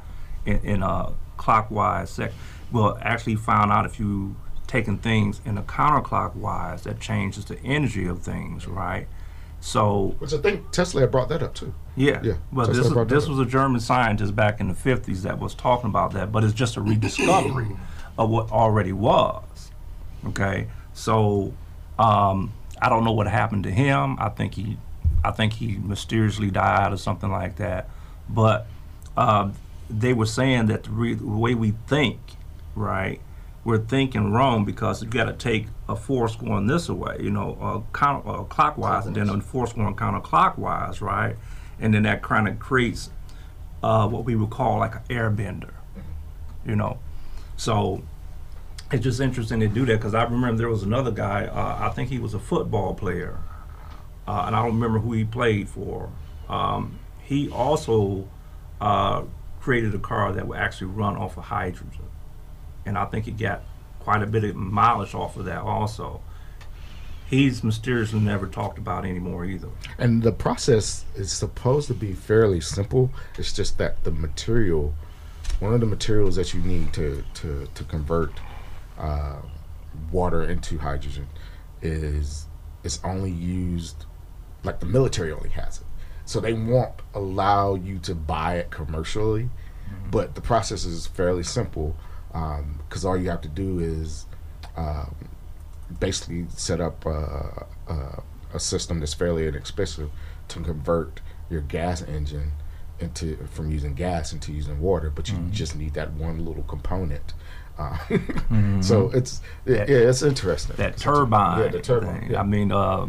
in, 0.45 0.57
in 0.59 0.83
a 0.83 1.11
clockwise 1.37 2.09
sec. 2.09 2.31
Well, 2.73 2.97
actually 3.01 3.35
found 3.37 3.71
out 3.71 3.85
if 3.85 3.99
you 3.99 4.35
taking 4.67 4.97
things 4.97 5.39
in 5.45 5.57
a 5.57 5.61
counterclockwise, 5.61 6.83
that 6.83 6.99
changes 6.99 7.45
the 7.45 7.59
energy 7.63 8.05
of 8.07 8.21
things, 8.21 8.67
right? 8.67 9.07
So 9.61 10.15
Which 10.19 10.33
I 10.33 10.39
think 10.39 10.71
Tesla 10.71 11.01
had 11.01 11.11
brought 11.11 11.29
that 11.29 11.41
up 11.41 11.53
too. 11.53 11.73
yeah, 11.95 12.19
Yeah, 12.21 12.33
Well, 12.51 12.67
Tesla 12.67 12.83
this 12.83 12.91
brought 12.91 13.07
this 13.07 13.27
was 13.29 13.39
a 13.39 13.45
German 13.45 13.79
scientist 13.79 14.35
back 14.35 14.59
in 14.59 14.67
the 14.67 14.73
'50s 14.73 15.21
that 15.21 15.39
was 15.39 15.53
talking 15.53 15.89
about 15.89 16.11
that, 16.13 16.33
but 16.33 16.43
it's 16.43 16.53
just 16.53 16.75
a 16.75 16.81
rediscovery 16.81 17.69
of 18.17 18.29
what 18.29 18.51
already 18.51 18.91
was. 18.91 19.71
Okay, 20.25 20.67
so 20.93 21.53
um, 21.99 22.51
I 22.81 22.89
don't 22.89 23.03
know 23.05 23.13
what 23.13 23.27
happened 23.27 23.63
to 23.63 23.71
him. 23.71 24.17
I 24.19 24.29
think 24.29 24.55
he, 24.55 24.77
I 25.23 25.31
think 25.31 25.53
he 25.53 25.77
mysteriously 25.77 26.49
died 26.51 26.91
or 26.91 26.97
something 26.97 27.31
like 27.31 27.57
that. 27.57 27.89
But 28.27 28.67
uh, 29.15 29.51
they 29.89 30.13
were 30.13 30.25
saying 30.25 30.65
that 30.67 30.83
the, 30.83 30.91
re- 30.91 31.13
the 31.13 31.25
way 31.25 31.55
we 31.55 31.71
think, 31.87 32.19
right, 32.75 33.21
we're 33.63 33.79
thinking 33.79 34.31
wrong 34.31 34.65
because 34.65 35.01
you 35.01 35.09
got 35.09 35.25
to 35.25 35.33
take 35.33 35.67
a 35.87 35.95
force 35.95 36.35
going 36.35 36.67
this 36.67 36.89
way, 36.89 37.17
you 37.19 37.31
know, 37.31 37.57
uh, 37.61 37.97
counter, 37.97 38.29
uh, 38.29 38.43
clockwise, 38.43 39.05
and 39.05 39.15
then 39.15 39.29
a 39.29 39.39
force 39.41 39.73
going 39.73 39.95
counterclockwise, 39.95 41.01
right, 41.01 41.35
and 41.79 41.93
then 41.93 42.03
that 42.03 42.21
kind 42.21 42.47
of 42.47 42.59
creates 42.59 43.09
uh, 43.81 44.07
what 44.07 44.25
we 44.25 44.35
would 44.35 44.49
call 44.49 44.79
like 44.79 44.95
an 44.95 45.01
airbender, 45.09 45.73
you 46.65 46.75
know. 46.75 46.99
So 47.57 48.03
it's 48.91 49.03
just 49.03 49.19
interesting 49.19 49.59
to 49.61 49.67
do 49.67 49.85
that 49.85 49.97
because 49.97 50.13
I 50.13 50.23
remember 50.23 50.57
there 50.57 50.69
was 50.69 50.83
another 50.83 51.11
guy. 51.11 51.45
Uh, 51.45 51.87
I 51.87 51.89
think 51.89 52.09
he 52.09 52.19
was 52.19 52.33
a 52.33 52.39
football 52.39 52.93
player, 52.93 53.37
uh, 54.27 54.43
and 54.47 54.55
I 54.55 54.61
don't 54.61 54.75
remember 54.75 54.99
who 54.99 55.13
he 55.13 55.23
played 55.25 55.69
for. 55.69 56.09
Um, 56.49 56.99
he 57.23 57.49
also 57.49 58.27
uh, 58.81 59.23
created 59.61 59.95
a 59.95 59.99
car 59.99 60.31
that 60.33 60.47
would 60.47 60.57
actually 60.57 60.87
run 60.87 61.15
off 61.15 61.37
of 61.37 61.45
hydrogen, 61.45 62.05
and 62.85 62.97
I 62.97 63.05
think 63.05 63.25
he 63.25 63.31
got 63.31 63.61
quite 63.99 64.21
a 64.21 64.27
bit 64.27 64.43
of 64.43 64.55
mileage 64.55 65.15
off 65.15 65.37
of 65.37 65.45
that 65.45 65.61
also. 65.61 66.21
He's 67.27 67.63
mysteriously 67.63 68.19
never 68.19 68.47
talked 68.47 68.77
about 68.77 69.05
anymore 69.05 69.45
either. 69.45 69.69
And 69.97 70.21
the 70.21 70.31
process 70.31 71.05
is 71.15 71.31
supposed 71.31 71.87
to 71.87 71.93
be 71.93 72.13
fairly 72.13 72.61
simple. 72.61 73.11
It's 73.39 73.53
just 73.53 73.77
that 73.79 74.03
the 74.03 74.11
material, 74.11 74.93
one 75.59 75.73
of 75.73 75.79
the 75.79 75.85
materials 75.85 76.35
that 76.35 76.53
you 76.53 76.61
need 76.61 76.93
to 76.93 77.23
to 77.35 77.67
to 77.73 77.83
convert 77.85 78.31
uh, 78.99 79.37
water 80.11 80.43
into 80.43 80.77
hydrogen, 80.77 81.27
is 81.81 82.45
is 82.83 82.99
only 83.03 83.31
used 83.31 84.05
like 84.63 84.79
the 84.79 84.85
military 84.85 85.31
only 85.31 85.49
has 85.49 85.79
it. 85.79 85.87
So 86.25 86.39
they 86.39 86.53
won't 86.53 86.93
allow 87.13 87.75
you 87.75 87.99
to 87.99 88.15
buy 88.15 88.57
it 88.57 88.69
commercially, 88.69 89.49
but 90.11 90.35
the 90.35 90.41
process 90.41 90.85
is 90.85 91.07
fairly 91.07 91.43
simple 91.43 91.95
because 92.33 93.05
all 93.05 93.15
you 93.17 93.29
have 93.29 93.41
to 93.41 93.47
do 93.47 93.79
is 93.79 94.25
um, 94.75 95.15
basically 95.99 96.45
set 96.49 96.81
up 96.81 97.05
uh, 97.05 97.63
uh, 97.87 98.21
a 98.53 98.59
system 98.59 98.99
that's 98.99 99.13
fairly 99.13 99.47
inexpensive 99.47 100.09
to 100.49 100.59
convert 100.61 101.21
your 101.49 101.61
gas 101.61 102.01
engine 102.01 102.51
into 102.99 103.37
from 103.47 103.69
using 103.71 103.93
gas 103.93 104.33
into 104.33 104.51
using 104.51 104.79
water, 104.79 105.09
but 105.09 105.29
you 105.29 105.37
just 105.51 105.75
need 105.75 105.93
that 105.93 106.13
one 106.13 106.43
little 106.45 106.63
component. 106.63 107.33
Uh, 107.77 107.97
So 108.81 109.09
it's 109.13 109.41
yeah, 109.65 109.85
yeah, 109.87 110.09
it's 110.09 110.21
interesting. 110.21 110.75
that 110.77 110.93
It's 110.93 111.01
interesting. 111.01 111.25
turbine. 111.25 111.59
Yeah, 111.59 111.67
the 111.69 111.81
turbine. 111.81 112.27
Yeah. 112.31 112.39
I 112.39 112.43
mean, 112.43 112.71
uh, 112.71 113.07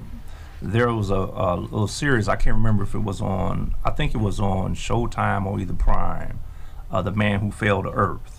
there 0.62 0.92
was 0.92 1.10
a, 1.10 1.14
a 1.14 1.56
little 1.56 1.86
series. 1.88 2.28
I 2.28 2.36
can't 2.36 2.56
remember 2.56 2.82
if 2.84 2.94
it 2.94 3.00
was 3.00 3.20
on. 3.20 3.74
I 3.84 3.90
think 3.90 4.14
it 4.14 4.18
was 4.18 4.40
on 4.40 4.74
Showtime 4.74 5.44
or 5.46 5.58
either 5.60 5.74
Prime. 5.74 6.38
Uh, 6.90 7.02
the 7.02 7.12
man 7.12 7.40
who 7.40 7.50
fell 7.50 7.82
to 7.82 7.90
Earth. 7.90 8.33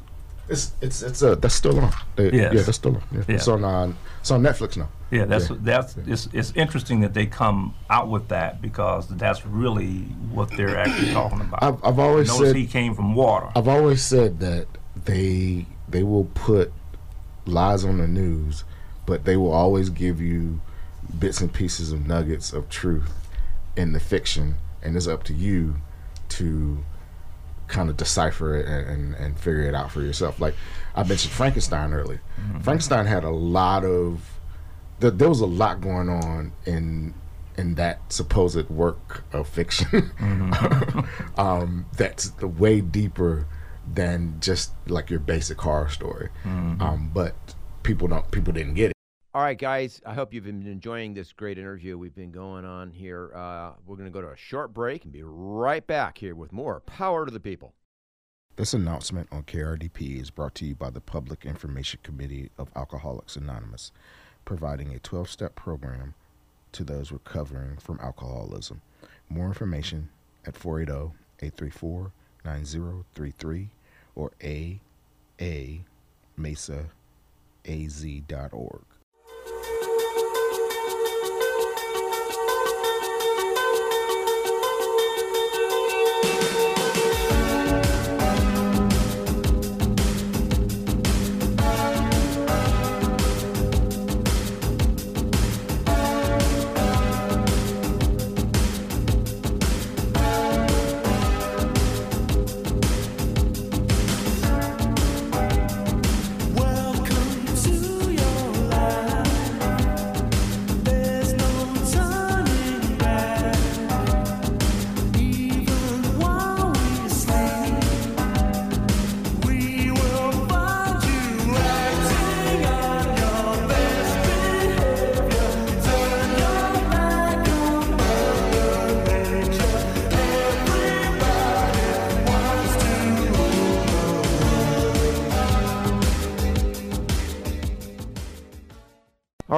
It's 0.48 0.74
it's 0.82 1.02
it's 1.02 1.24
uh 1.24 1.36
that's 1.36 1.56
still 1.56 1.80
on. 1.80 1.92
They- 2.16 2.32
Yes. 2.32 2.54
Yeah, 2.54 2.62
that's 2.62 2.78
still 2.78 2.96
on. 2.98 3.04
Yeah. 3.12 3.24
It's 3.36 3.48
on 3.48 3.64
uh, 3.64 3.94
it's 4.20 4.32
on 4.32 4.42
Netflix 4.44 4.78
now. 4.78 4.90
Yeah, 5.12 5.26
that's 5.26 5.50
Yeah. 5.50 5.58
that's 5.62 5.98
it's, 6.06 6.28
it's 6.34 6.52
interesting 6.56 7.00
that 7.02 7.14
they 7.14 7.26
come 7.26 7.74
out 7.90 8.10
with 8.10 8.28
that 8.30 8.62
because 8.62 9.08
that's 9.08 9.46
really 9.46 10.00
what 10.32 10.50
they're 10.56 10.78
actually 10.78 11.14
talking 11.14 11.42
about. 11.42 11.64
I've 11.64 11.84
I've 11.84 12.00
always 12.00 12.28
Notice 12.28 12.50
said 12.50 12.56
he 12.56 12.68
came 12.68 12.94
from 12.96 13.16
water. 13.16 13.50
I've 13.56 13.68
always 13.68 14.04
said 14.04 14.40
that 14.40 14.68
they 15.06 15.66
they 15.90 16.04
will 16.04 16.26
put 16.36 16.72
lies 17.46 17.84
on 17.86 17.98
the 18.00 18.08
news, 18.08 18.64
but 19.06 19.26
they 19.26 19.38
will 19.38 19.52
always 19.52 19.90
give 19.90 20.20
you 20.22 20.62
bits 21.20 21.42
and 21.42 21.52
pieces 21.54 21.92
of 21.92 22.06
nuggets 22.08 22.54
of 22.54 22.70
truth 22.70 23.12
in 23.76 23.94
the 23.94 24.00
fiction, 24.00 24.56
and 24.84 24.96
it's 24.96 25.08
up 25.08 25.24
to 25.24 25.34
you 25.34 25.76
to 26.30 26.84
kind 27.68 27.90
of 27.90 27.98
decipher 27.98 28.56
it 28.56 28.66
and, 28.68 28.88
and, 28.88 29.16
and 29.16 29.40
figure 29.40 29.62
it 29.62 29.74
out 29.76 29.92
for 29.92 30.02
yourself. 30.02 30.40
Like 30.40 30.56
I 30.96 31.04
mentioned 31.04 31.34
Frankenstein 31.34 31.94
earlier. 31.94 32.22
Frankenstein 32.62 33.06
had 33.06 33.24
a 33.24 33.30
lot 33.32 33.84
of 33.84 34.22
th- 35.02 35.14
there 35.16 35.30
was 35.30 35.42
a 35.42 35.46
lot 35.46 35.82
going 35.82 36.10
on 36.10 36.52
in 36.66 37.14
in 37.58 37.76
that 37.76 38.12
supposed 38.12 38.70
work 38.70 39.24
of 39.32 39.48
fiction 39.48 40.12
um, 41.38 41.86
that's 41.98 42.38
way 42.42 42.82
deeper 42.82 43.48
than 43.94 44.36
just 44.42 44.74
like 44.88 45.10
your 45.10 45.20
basic 45.20 45.60
horror 45.62 45.90
story. 45.90 46.30
Um, 46.44 47.12
but 47.14 47.34
people 47.84 48.08
don't 48.08 48.30
people 48.32 48.52
didn't 48.54 48.74
get 48.74 48.92
it. 48.92 48.95
All 49.36 49.42
right, 49.42 49.58
guys. 49.58 50.02
I 50.06 50.14
hope 50.14 50.34
you've 50.34 50.46
been 50.46 50.66
enjoying 50.66 51.14
this 51.14 51.34
great 51.34 51.58
interview 51.58 51.98
we've 51.98 52.16
been 52.16 52.32
going 52.32 52.64
on 52.64 52.90
here. 52.90 53.34
Uh, 53.36 53.72
we're 53.86 53.98
going 53.98 54.08
to 54.08 54.14
go 54.14 54.22
to 54.22 54.32
a 54.32 54.38
short 54.38 54.74
break 54.74 55.04
and 55.04 55.12
be 55.12 55.24
right 55.24 55.86
back 55.86 56.20
here 56.20 56.34
with 56.34 56.54
more 56.54 56.80
Power 56.80 57.26
to 57.26 57.32
the 57.32 57.42
People. 57.42 57.74
This 58.56 58.74
announcement 58.74 59.28
on 59.34 59.44
KRDP 59.44 60.22
is 60.22 60.30
brought 60.30 60.56
to 60.56 60.66
you 60.66 60.74
by 60.74 60.90
the 60.90 61.02
Public 61.02 61.46
Information 61.46 62.00
Committee 62.02 62.50
of 62.58 62.70
Alcoholics 62.78 63.36
Anonymous, 63.36 63.92
providing 64.46 64.96
a 64.96 65.00
12 65.00 65.30
step 65.30 65.54
program 65.54 66.14
to 66.72 66.86
those 66.86 67.12
recovering 67.12 67.76
from 67.76 68.00
alcoholism. 68.02 68.80
More 69.28 69.48
information 69.48 70.08
at 70.46 70.56
480 70.56 71.14
834 71.42 72.14
9033 72.46 73.70
or 74.16 74.32
aamesaaz.org. 74.40 74.86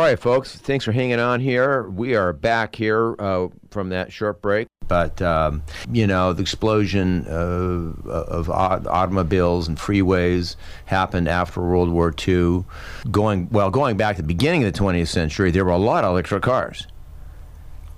right, 0.07 0.19
folks. 0.19 0.55
Thanks 0.55 0.85
for 0.85 0.93
hanging 0.93 1.19
on 1.19 1.41
here. 1.41 1.89
We 1.89 2.15
are 2.15 2.31
back 2.31 2.75
here 2.75 3.15
uh, 3.19 3.49
from 3.71 3.89
that 3.89 4.11
short 4.11 4.41
break. 4.41 4.67
But, 4.87 5.21
um, 5.21 5.63
you 5.91 6.07
know, 6.07 6.31
the 6.31 6.41
explosion 6.41 7.25
of, 7.27 8.07
of 8.07 8.49
automobiles 8.49 9.67
and 9.67 9.77
freeways 9.77 10.55
happened 10.85 11.27
after 11.27 11.61
World 11.61 11.89
War 11.89 12.13
II. 12.25 12.63
Going, 13.11 13.49
well, 13.51 13.69
going 13.69 13.97
back 13.97 14.15
to 14.15 14.21
the 14.21 14.27
beginning 14.27 14.63
of 14.63 14.71
the 14.71 14.79
20th 14.79 15.09
century, 15.09 15.51
there 15.51 15.65
were 15.65 15.71
a 15.71 15.77
lot 15.77 16.05
of 16.05 16.11
electric 16.11 16.43
cars. 16.43 16.87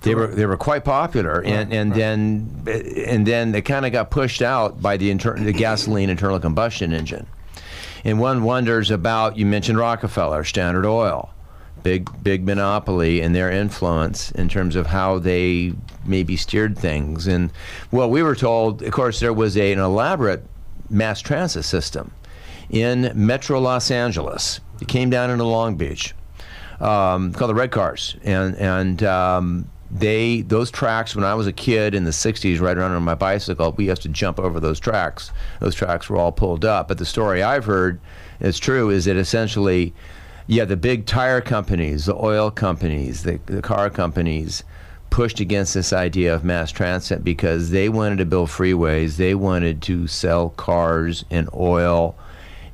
They 0.00 0.14
were 0.14 0.28
they 0.28 0.46
were 0.46 0.56
quite 0.56 0.82
popular, 0.82 1.44
and 1.44 1.74
and 1.74 1.92
then 1.92 2.64
and 3.06 3.26
then 3.26 3.52
they 3.52 3.60
kind 3.60 3.84
of 3.84 3.92
got 3.92 4.10
pushed 4.10 4.40
out 4.40 4.80
by 4.80 4.96
the 4.96 5.10
inter- 5.10 5.38
the 5.38 5.52
gasoline 5.52 6.08
internal 6.08 6.40
combustion 6.40 6.94
engine. 6.94 7.26
And 8.02 8.18
one 8.18 8.42
wonders 8.42 8.90
about 8.90 9.36
you 9.36 9.44
mentioned 9.44 9.76
Rockefeller, 9.76 10.42
Standard 10.44 10.86
Oil, 10.86 11.28
big 11.82 12.08
big 12.22 12.44
monopoly 12.44 13.20
and 13.20 13.34
their 13.34 13.50
influence 13.50 14.30
in 14.32 14.48
terms 14.48 14.76
of 14.76 14.86
how 14.86 15.18
they 15.18 15.72
maybe 16.04 16.36
steered 16.36 16.78
things. 16.78 17.26
And 17.26 17.50
well, 17.90 18.10
we 18.10 18.22
were 18.22 18.34
told, 18.34 18.82
of 18.82 18.92
course, 18.92 19.20
there 19.20 19.32
was 19.32 19.56
a, 19.56 19.72
an 19.72 19.78
elaborate 19.78 20.44
mass 20.88 21.20
transit 21.20 21.64
system 21.64 22.12
in 22.70 23.12
Metro 23.14 23.60
Los 23.60 23.90
Angeles. 23.90 24.60
It 24.80 24.88
came 24.88 25.10
down 25.10 25.30
into 25.30 25.44
Long 25.44 25.76
Beach, 25.76 26.14
um, 26.80 27.32
called 27.32 27.50
the 27.50 27.54
Red 27.54 27.70
Cars, 27.70 28.16
and 28.22 28.56
and 28.56 29.02
um, 29.02 29.70
they 29.90 30.42
those 30.42 30.70
tracks 30.70 31.16
when 31.16 31.24
I 31.24 31.34
was 31.34 31.46
a 31.46 31.52
kid 31.52 31.94
in 31.94 32.04
the 32.04 32.10
'60s, 32.10 32.60
right 32.60 32.76
around 32.76 32.92
on 32.92 33.02
my 33.02 33.14
bicycle, 33.14 33.72
we 33.72 33.88
used 33.88 34.02
to 34.02 34.08
jump 34.08 34.38
over 34.38 34.60
those 34.60 34.78
tracks. 34.78 35.32
Those 35.58 35.74
tracks 35.74 36.08
were 36.08 36.16
all 36.16 36.32
pulled 36.32 36.64
up. 36.64 36.88
But 36.88 36.98
the 36.98 37.06
story 37.06 37.42
I've 37.42 37.64
heard 37.64 38.00
is 38.40 38.58
true 38.58 38.90
is 38.90 39.04
that 39.06 39.16
essentially, 39.16 39.92
yeah, 40.50 40.64
the 40.64 40.76
big 40.76 41.06
tire 41.06 41.40
companies, 41.40 42.06
the 42.06 42.16
oil 42.16 42.50
companies, 42.50 43.22
the, 43.22 43.38
the 43.46 43.62
car 43.62 43.88
companies 43.88 44.64
pushed 45.08 45.38
against 45.38 45.74
this 45.74 45.92
idea 45.92 46.34
of 46.34 46.42
mass 46.42 46.72
transit 46.72 47.22
because 47.22 47.70
they 47.70 47.88
wanted 47.88 48.18
to 48.18 48.24
build 48.24 48.48
freeways, 48.48 49.16
they 49.16 49.32
wanted 49.32 49.80
to 49.82 50.08
sell 50.08 50.50
cars 50.50 51.24
and 51.30 51.48
oil 51.54 52.16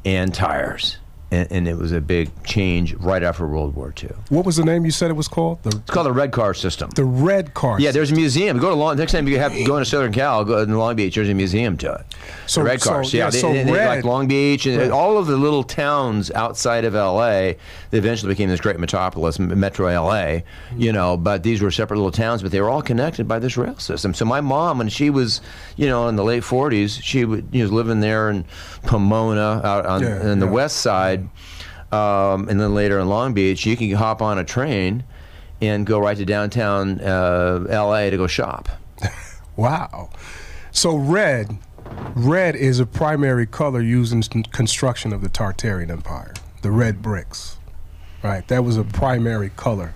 and 0.07 0.33
tires. 0.33 0.97
And, 1.33 1.51
and 1.51 1.67
it 1.69 1.77
was 1.77 1.91
a 1.91 2.01
big 2.01 2.31
change 2.45 2.95
right 2.95 3.21
after 3.23 3.49
World 3.49 3.75
War 3.75 3.93
II. 4.01 4.11
What 4.29 4.47
was 4.47 4.55
the 4.57 4.65
name 4.65 4.85
you 4.85 4.93
said 4.93 5.11
it 5.11 5.15
was 5.15 5.27
called? 5.27 5.61
The 5.65 5.71
It's 5.71 5.91
called 5.91 6.07
the 6.07 6.13
red 6.13 6.31
car 6.31 6.55
system. 6.55 6.89
the 6.91 7.05
red 7.05 7.53
car. 7.53 7.81
Yeah, 7.81 7.91
there's 7.91 8.13
a 8.13 8.15
museum. 8.15 8.59
Go 8.59 8.69
to 8.71 8.77
Long. 8.77 8.97
Next 8.97 9.11
time 9.11 9.27
you 9.27 9.37
have 9.41 9.53
go 9.67 9.81
to 9.81 9.85
Southern 9.85 10.13
Cal, 10.13 10.45
go 10.45 10.59
in 10.59 10.79
Long 10.79 10.95
Beach. 10.95 11.17
There's 11.17 11.29
a 11.29 11.35
museum 11.35 11.77
to 11.79 11.95
it. 11.95 12.07
So- 12.47 12.61
the 12.61 12.67
red 12.67 12.81
so- 12.81 12.91
cars. 12.91 13.13
yeah, 13.13 13.25
yeah, 13.25 13.31
they, 13.31 13.39
so 13.41 13.53
they- 13.53 13.65
they- 13.65 13.73
red- 13.73 13.89
like 13.89 14.05
Long 14.05 14.29
Beach 14.29 14.67
and 14.67 14.93
all 14.93 15.19
of 15.19 15.27
the 15.27 15.37
little 15.37 15.65
towns 15.65 16.31
outside 16.31 16.85
of 16.85 16.95
L.A. 16.95 17.57
That 17.91 17.97
eventually 17.99 18.33
became 18.33 18.49
this 18.49 18.61
great 18.61 18.79
metropolis, 18.79 19.41
Metro 19.41 19.89
L.A. 19.89 20.45
You 20.77 20.93
know, 20.93 21.17
but 21.17 21.43
these 21.43 21.61
were 21.61 21.73
separate 21.73 21.97
little 21.97 22.13
towns, 22.13 22.41
but 22.41 22.53
they 22.53 22.61
were 22.61 22.71
all 22.71 22.83
connected 22.83 23.27
by 23.27 23.41
this 23.41 23.57
rail 23.57 23.77
system. 23.79 24.15
So 24.15 24.25
my 24.25 24.41
mom, 24.41 24.79
when 24.79 24.89
she 24.89 25.11
was, 25.11 25.41
you 25.77 25.89
know, 25.89 26.07
in 26.07 26.15
the 26.15 26.25
late 26.25 26.45
40s, 26.45 27.01
she 27.03 27.25
would, 27.25 27.49
you 27.51 27.59
know, 27.61 27.65
was 27.65 27.73
living 27.73 27.99
there 28.01 28.31
in 28.31 28.45
Pomona, 28.85 29.61
out 29.65 29.87
on 29.87 30.03
Yeah, 30.03 30.31
in 30.31 30.39
the 30.39 30.47
yeah. 30.47 30.53
west 30.53 30.77
side, 30.79 31.16
um, 31.93 32.49
and 32.49 32.61
then 32.61 32.75
later 32.75 32.99
in 32.99 33.09
Long 33.09 33.35
Beach, 33.35 33.65
you 33.67 33.77
can 33.77 33.91
hop 33.93 34.21
on 34.23 34.39
a 34.39 34.45
train 34.45 35.05
and 35.61 35.87
go 35.87 35.99
right 35.99 36.17
to 36.17 36.25
downtown 36.25 37.01
uh, 37.01 37.67
L.A. 37.71 38.11
to 38.11 38.17
go 38.17 38.27
shop. 38.27 38.69
Wow. 39.57 40.11
So 40.71 40.95
red, 40.95 41.57
red 42.15 42.55
is 42.55 42.79
a 42.79 42.85
primary 42.85 43.47
color 43.47 43.81
used 43.81 44.13
in 44.13 44.43
construction 44.43 45.15
of 45.15 45.23
the 45.23 45.31
Tartarian 45.31 45.91
Empire. 45.91 46.35
The 46.61 46.71
red 46.71 47.01
bricks, 47.01 47.57
right? 48.23 48.47
That 48.49 48.65
was 48.65 48.77
a 48.77 48.85
primary 48.85 49.49
color 49.49 49.95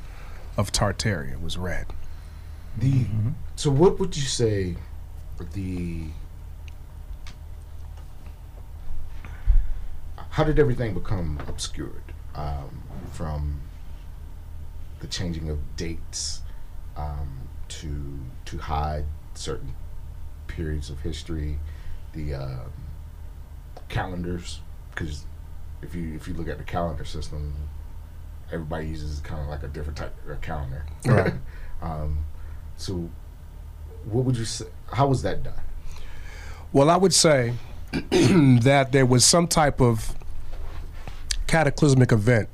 of 0.57 0.73
Tartaria 0.73 1.41
was 1.41 1.59
red. 1.59 1.87
The 2.79 3.05
so 3.57 3.71
what 3.71 3.99
would 3.99 4.17
you 4.17 4.23
say 4.23 4.77
the 5.53 6.07
how 10.31 10.45
did 10.45 10.59
everything 10.59 10.95
become 10.95 11.41
obscured 11.49 12.03
um, 12.35 12.83
from 13.13 13.61
the 15.01 15.07
changing 15.07 15.49
of 15.49 15.59
dates 15.77 16.43
um, 16.97 17.49
to 17.69 18.21
to 18.45 18.59
hide 18.59 19.05
certain 19.35 19.75
periods 20.47 20.91
of 20.91 21.01
history, 21.01 21.59
the 22.13 22.35
um, 22.35 22.73
calendars 23.89 24.61
because 24.91 25.25
if 25.83 25.95
you 25.95 26.15
if 26.15 26.29
you 26.29 26.35
look 26.35 26.49
at 26.49 26.59
the 26.59 26.65
calendar 26.65 27.05
system, 27.05 27.55
everybody 28.53 28.87
uses 28.87 29.21
kind 29.21 29.43
of 29.43 29.49
like 29.49 29.63
a 29.63 29.69
different 29.69 29.99
type 29.99 30.15
of 30.29 30.41
calendar. 30.41 30.85
Right. 31.07 31.33
um, 31.83 32.25
so, 32.77 33.11
what 34.05 34.25
would 34.25 34.37
you 34.37 34.45
say? 34.45 34.67
How 34.93 35.07
was 35.07 35.23
that 35.23 35.43
done? 35.43 35.55
Well, 36.73 36.91
I 36.91 36.97
would 36.97 37.15
say 37.15 37.55
that 37.93 38.89
there 38.93 39.07
was 39.07 39.25
some 39.25 39.49
type 39.49 39.81
of 39.81 40.15
cataclysmic 41.51 42.13
event 42.13 42.49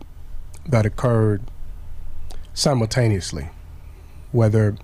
that 0.66 0.86
occurred 0.86 1.42
simultaneously, 2.54 3.50
whether 4.32 4.74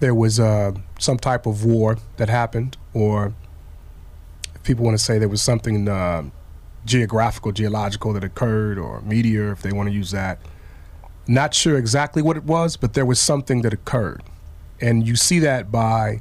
there 0.00 0.14
was 0.14 0.38
uh, 0.38 0.72
some 0.98 1.16
type 1.16 1.46
of 1.46 1.64
war 1.64 1.96
that 2.18 2.28
happened, 2.28 2.76
or 2.92 3.32
if 4.54 4.62
people 4.64 4.84
want 4.84 4.98
to 4.98 5.02
say 5.02 5.18
there 5.18 5.30
was 5.30 5.42
something 5.42 5.88
uh, 5.88 6.24
geographical, 6.84 7.52
geological 7.52 8.12
that 8.12 8.22
occurred, 8.22 8.78
or 8.78 9.00
meteor, 9.00 9.50
if 9.50 9.62
they 9.62 9.72
want 9.72 9.88
to 9.88 9.94
use 9.94 10.10
that. 10.10 10.38
Not 11.26 11.54
sure 11.54 11.78
exactly 11.78 12.20
what 12.20 12.36
it 12.36 12.44
was, 12.44 12.76
but 12.76 12.92
there 12.92 13.06
was 13.06 13.18
something 13.18 13.62
that 13.62 13.72
occurred. 13.72 14.22
And 14.78 15.08
you 15.08 15.16
see 15.16 15.38
that 15.38 15.72
by 15.72 16.20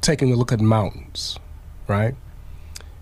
taking 0.00 0.32
a 0.32 0.36
look 0.36 0.52
at 0.52 0.60
mountains, 0.60 1.36
right? 1.88 2.14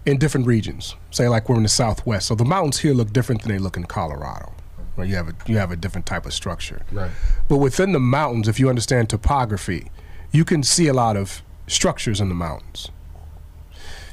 In 0.06 0.18
different 0.18 0.46
regions. 0.46 0.96
Say 1.10 1.28
like 1.28 1.48
we're 1.48 1.56
in 1.56 1.62
the 1.62 1.68
southwest. 1.68 2.28
So 2.28 2.34
the 2.34 2.44
mountains 2.44 2.78
here 2.78 2.94
look 2.94 3.12
different 3.12 3.42
than 3.42 3.52
they 3.52 3.58
look 3.58 3.76
in 3.76 3.84
Colorado. 3.84 4.52
Where 4.94 5.06
you 5.06 5.14
have 5.16 5.28
a 5.28 5.34
you 5.46 5.58
have 5.58 5.70
a 5.70 5.76
different 5.76 6.06
type 6.06 6.26
of 6.26 6.32
structure. 6.32 6.82
Right. 6.90 7.10
But 7.48 7.58
within 7.58 7.92
the 7.92 8.00
mountains, 8.00 8.48
if 8.48 8.58
you 8.58 8.68
understand 8.68 9.10
topography, 9.10 9.90
you 10.32 10.44
can 10.44 10.62
see 10.62 10.88
a 10.88 10.94
lot 10.94 11.16
of 11.16 11.42
structures 11.66 12.20
in 12.20 12.28
the 12.28 12.34
mountains. 12.34 12.90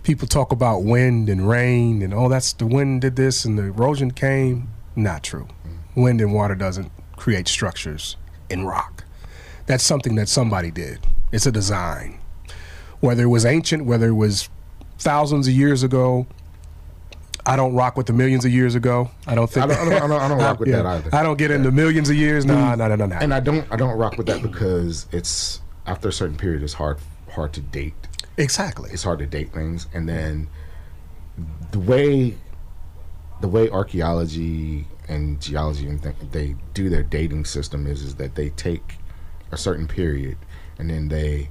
People 0.03 0.27
talk 0.27 0.51
about 0.51 0.83
wind 0.83 1.29
and 1.29 1.47
rain 1.47 2.01
and 2.01 2.13
oh 2.13 2.29
that's 2.29 2.53
the 2.53 2.65
wind 2.65 3.01
did 3.01 3.15
this 3.15 3.45
and 3.45 3.57
the 3.57 3.63
erosion 3.63 4.11
came. 4.11 4.69
Not 4.95 5.23
true. 5.23 5.47
Mm-hmm. 5.65 6.01
Wind 6.01 6.21
and 6.21 6.33
water 6.33 6.55
doesn't 6.55 6.91
create 7.15 7.47
structures 7.47 8.17
in 8.49 8.65
rock. 8.65 9.03
That's 9.65 9.83
something 9.83 10.15
that 10.15 10.29
somebody 10.29 10.71
did. 10.71 10.99
It's 11.31 11.45
a 11.45 11.51
design. 11.51 12.19
Whether 12.99 13.23
it 13.23 13.27
was 13.27 13.45
ancient, 13.45 13.85
whether 13.85 14.07
it 14.07 14.13
was 14.13 14.49
thousands 14.97 15.47
of 15.47 15.53
years 15.53 15.83
ago, 15.83 16.27
I 17.45 17.55
don't 17.55 17.73
rock 17.73 17.95
with 17.95 18.07
the 18.07 18.13
millions 18.13 18.43
of 18.45 18.51
years 18.51 18.75
ago. 18.75 19.09
I 19.25 19.35
don't 19.35 19.49
think 19.49 19.65
I 19.65 19.67
don't, 19.67 19.77
I 19.77 19.83
don't, 19.83 19.93
I 19.93 20.07
don't, 20.07 20.21
I 20.21 20.27
don't 20.27 20.37
rock 20.39 20.59
with 20.59 20.69
yeah. 20.69 20.77
that 20.77 20.85
either. 20.85 21.15
I 21.15 21.23
don't 21.23 21.37
get 21.37 21.51
into 21.51 21.71
millions 21.71 22.09
of 22.09 22.15
years. 22.15 22.45
Nah, 22.45 22.75
no, 22.75 22.87
no, 22.89 22.95
no, 22.95 23.05
no. 23.05 23.15
and 23.15 23.33
I 23.33 23.39
don't 23.39 23.65
I 23.71 23.77
don't 23.77 23.97
rock 23.97 24.17
with 24.17 24.27
that 24.27 24.41
because 24.41 25.07
it's 25.11 25.61
after 25.85 26.09
a 26.09 26.13
certain 26.13 26.37
period 26.37 26.63
it's 26.63 26.73
hard 26.73 26.99
hard 27.31 27.53
to 27.53 27.61
date. 27.61 27.93
Exactly. 28.37 28.91
It's 28.91 29.03
hard 29.03 29.19
to 29.19 29.25
date 29.25 29.53
things, 29.53 29.87
and 29.93 30.07
then 30.09 30.49
the 31.71 31.79
way 31.79 32.35
the 33.39 33.47
way 33.47 33.69
archaeology 33.69 34.87
and 35.07 35.39
geology 35.39 35.87
and 35.87 36.01
th- 36.01 36.15
they 36.31 36.55
do 36.73 36.89
their 36.89 37.03
dating 37.03 37.45
system 37.45 37.87
is 37.87 38.01
is 38.01 38.15
that 38.15 38.35
they 38.35 38.49
take 38.49 38.95
a 39.51 39.57
certain 39.57 39.87
period 39.87 40.37
and 40.77 40.89
then 40.89 41.07
they 41.07 41.49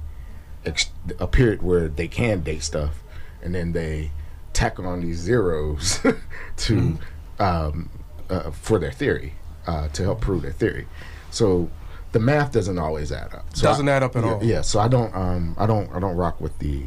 ex- 0.65 0.91
a 1.19 1.27
period 1.27 1.61
where 1.61 1.87
they 1.87 2.07
can 2.07 2.41
date 2.41 2.61
stuff, 2.61 3.03
and 3.41 3.53
then 3.55 3.71
they 3.73 4.11
tack 4.53 4.79
on 4.79 5.01
these 5.01 5.17
zeros 5.17 5.99
to 6.57 6.97
um, 7.39 7.89
uh, 8.29 8.51
for 8.51 8.79
their 8.79 8.91
theory 8.91 9.33
uh, 9.67 9.87
to 9.89 10.03
help 10.03 10.21
prove 10.21 10.41
their 10.41 10.51
theory. 10.51 10.87
So 11.31 11.69
the 12.13 12.19
math 12.19 12.51
doesn't 12.53 12.79
always 12.79 13.11
add 13.11 13.33
up. 13.33 13.45
So 13.55 13.63
Doesn't 13.63 13.87
I- 13.89 13.91
add 13.93 14.03
up 14.03 14.15
at 14.15 14.23
yeah, 14.23 14.31
all. 14.31 14.43
Yeah. 14.43 14.61
So 14.61 14.79
I 14.79 14.87
don't 14.87 15.13
um 15.15 15.55
I 15.57 15.65
don't 15.67 15.91
I 15.93 15.99
don't 15.99 16.15
rock 16.15 16.39
with 16.41 16.57
the 16.59 16.85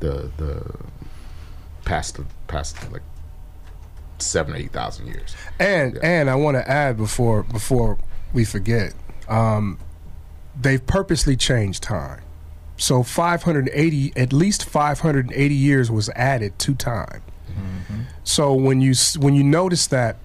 the 0.00 0.30
the 0.38 0.74
past 1.84 2.18
past 2.46 2.90
like 2.92 3.02
seven 4.18 4.54
or 4.54 4.56
eight 4.56 4.72
thousand 4.72 5.06
years. 5.08 5.34
And 5.58 5.94
Yeah. 5.94 6.00
and 6.02 6.30
I 6.30 6.34
want 6.36 6.56
to 6.56 6.68
add 6.70 6.96
before 6.96 7.42
before 7.42 7.98
we 8.32 8.44
forget, 8.44 8.94
um, 9.28 9.78
they've 10.58 10.84
purposely 10.86 11.36
changed 11.36 11.82
time. 11.82 12.20
So 12.80 13.02
580, 13.02 14.14
at 14.16 14.32
least 14.32 14.64
580 14.64 15.54
years 15.54 15.90
was 15.90 16.08
added 16.16 16.58
to 16.60 16.74
time. 16.74 17.22
Mm-hmm. 17.50 18.00
So 18.24 18.54
when 18.54 18.80
you 18.80 18.94
when 19.18 19.34
you 19.34 19.44
notice 19.44 19.86
that, 19.88 20.16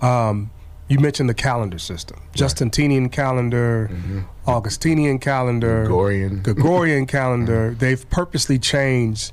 um, 0.00 0.50
you 0.88 0.98
mentioned 0.98 1.30
the 1.30 1.34
calendar 1.34 1.78
system, 1.78 2.20
Justinian 2.34 3.08
calendar, 3.08 3.88
mm-hmm. 3.90 4.20
Augustinian 4.48 5.20
calendar, 5.20 5.84
Gregorian. 5.84 6.42
Gregorian 6.42 7.06
calendar. 7.06 7.70
Mm-hmm. 7.70 7.78
They've 7.78 8.10
purposely 8.10 8.58
changed 8.58 9.32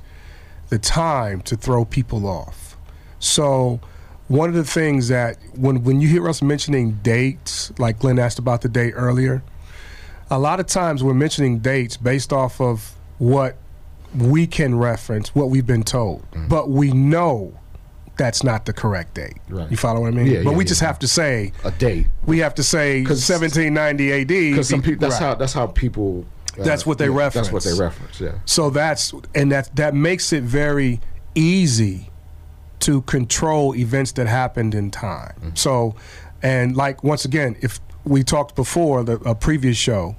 the 0.68 0.78
time 0.78 1.40
to 1.42 1.56
throw 1.56 1.84
people 1.84 2.28
off. 2.28 2.76
So 3.18 3.80
one 4.28 4.48
of 4.48 4.54
the 4.54 4.64
things 4.64 5.08
that 5.08 5.38
when 5.56 5.82
when 5.82 6.00
you 6.00 6.06
hear 6.06 6.28
us 6.28 6.40
mentioning 6.40 7.00
dates, 7.02 7.72
like 7.80 7.98
Glenn 7.98 8.20
asked 8.20 8.38
about 8.38 8.62
the 8.62 8.68
date 8.68 8.92
earlier, 8.94 9.42
a 10.32 10.38
lot 10.38 10.58
of 10.60 10.66
times 10.66 11.04
we're 11.04 11.12
mentioning 11.14 11.58
dates 11.58 11.96
based 11.98 12.32
off 12.32 12.58
of 12.60 12.94
what 13.18 13.56
we 14.16 14.46
can 14.46 14.74
reference, 14.78 15.34
what 15.34 15.50
we've 15.50 15.66
been 15.66 15.82
told. 15.82 16.24
But 16.48 16.70
we 16.70 16.90
know 16.92 17.58
that's 18.16 18.42
not 18.42 18.64
the 18.64 18.72
correct 18.72 19.14
date. 19.14 19.36
Right. 19.48 19.70
You 19.70 19.76
follow 19.76 20.00
what 20.00 20.08
I 20.08 20.16
mean? 20.16 20.26
Yeah, 20.26 20.42
but 20.42 20.50
yeah, 20.52 20.56
we 20.56 20.64
yeah. 20.64 20.68
just 20.68 20.80
have 20.80 20.98
to 21.00 21.08
say 21.08 21.52
A 21.64 21.70
date. 21.70 22.06
we 22.26 22.38
have 22.38 22.54
to 22.56 22.62
say 22.62 23.04
'Cause- 23.04 23.22
1790 23.28 24.12
AD 24.12 24.50
Because 24.50 24.68
some 24.68 24.80
people 24.82 25.00
that's 25.06 25.20
Right. 25.20 25.26
how 25.28 25.34
that's 25.34 25.52
how 25.52 25.66
people. 25.66 26.24
uh, 26.58 26.62
That's 26.64 26.84
what 26.86 26.96
they 26.98 27.08
yeah, 27.08 27.28
That's 27.30 27.52
what 27.52 27.62
they 27.64 27.72
reference. 27.74 28.20
Yeah. 28.20 28.32
So 28.46 28.70
that's 28.70 29.12
and 29.34 29.52
that 29.52 29.74
that 29.76 29.94
makes 29.94 30.32
it 30.32 30.42
very 30.44 31.00
easy 31.34 32.10
to 32.80 33.02
control 33.02 33.74
events 33.74 34.12
that 34.12 34.26
happened 34.26 34.74
in 34.74 34.90
time. 34.90 35.52
So, 35.54 35.94
and 36.42 36.74
like 36.76 37.02
once 37.04 37.24
again, 37.24 37.56
if 37.60 37.80
we 38.04 38.22
talked 38.22 38.56
before 38.56 39.04
the 39.04 39.14
a 39.20 39.34
previous 39.34 39.76
show, 39.76 40.16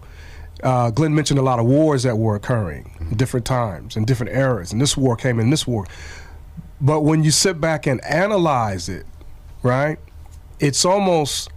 uh, 0.63 0.89
Glenn 0.91 1.13
mentioned 1.13 1.39
a 1.39 1.43
lot 1.43 1.59
of 1.59 1.65
wars 1.65 2.03
that 2.03 2.17
were 2.17 2.35
occurring 2.35 2.91
in 2.99 3.17
different 3.17 3.45
times 3.45 3.95
and 3.95 4.07
different 4.07 4.33
eras, 4.33 4.71
and 4.71 4.81
this 4.81 4.95
war 4.95 5.15
came 5.15 5.39
in 5.39 5.49
this 5.49 5.67
war. 5.67 5.85
But 6.79 7.01
when 7.01 7.23
you 7.23 7.31
sit 7.31 7.59
back 7.59 7.85
and 7.85 8.03
analyze 8.05 8.89
it, 8.89 9.05
right, 9.61 9.99
it's 10.59 10.85
almost 10.85 11.49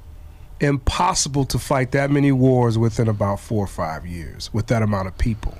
impossible 0.61 1.45
to 1.45 1.59
fight 1.59 1.93
that 1.93 2.11
many 2.11 2.33
wars 2.33 2.79
within 2.79 3.09
about 3.09 3.41
four 3.41 3.65
or 3.65 3.69
five 3.69 4.07
years 4.07 4.53
with 4.53 4.69
that 4.69 4.83
amount 4.83 5.09
of 5.09 5.19
people. 5.19 5.57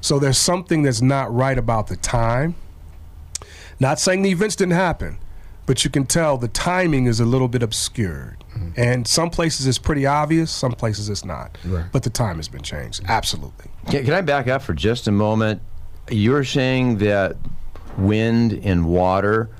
So 0.00 0.18
there's 0.18 0.38
something 0.38 0.82
that's 0.82 1.02
not 1.02 1.34
right 1.34 1.58
about 1.58 1.88
the 1.88 1.96
time. 1.96 2.54
Not 3.80 3.98
saying 3.98 4.22
the 4.22 4.30
events 4.30 4.56
didn't 4.56 4.74
happen, 4.74 5.18
but 5.68 5.84
you 5.84 5.90
can 5.90 6.06
tell 6.06 6.38
the 6.38 6.48
timing 6.48 7.04
is 7.04 7.20
a 7.20 7.26
little 7.26 7.46
bit 7.46 7.62
obscured. 7.62 8.42
And 8.74 9.06
some 9.06 9.28
places 9.28 9.66
it's 9.66 9.76
pretty 9.76 10.06
obvious, 10.06 10.50
some 10.50 10.72
places 10.72 11.10
it's 11.10 11.26
not. 11.26 11.58
Right. 11.62 11.84
But 11.92 12.04
the 12.04 12.10
time 12.10 12.36
has 12.36 12.48
been 12.48 12.62
changed. 12.62 13.02
Absolutely. 13.06 13.66
Can, 13.90 14.06
can 14.06 14.14
I 14.14 14.22
back 14.22 14.48
up 14.48 14.62
for 14.62 14.72
just 14.72 15.08
a 15.08 15.12
moment? 15.12 15.60
You're 16.10 16.42
saying 16.42 16.98
that 16.98 17.36
wind 17.98 18.54
and 18.64 18.86
water 18.86 19.50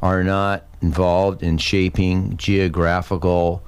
are 0.00 0.22
not 0.22 0.66
involved 0.82 1.42
in 1.42 1.58
shaping 1.58 2.36
geographical 2.36 3.60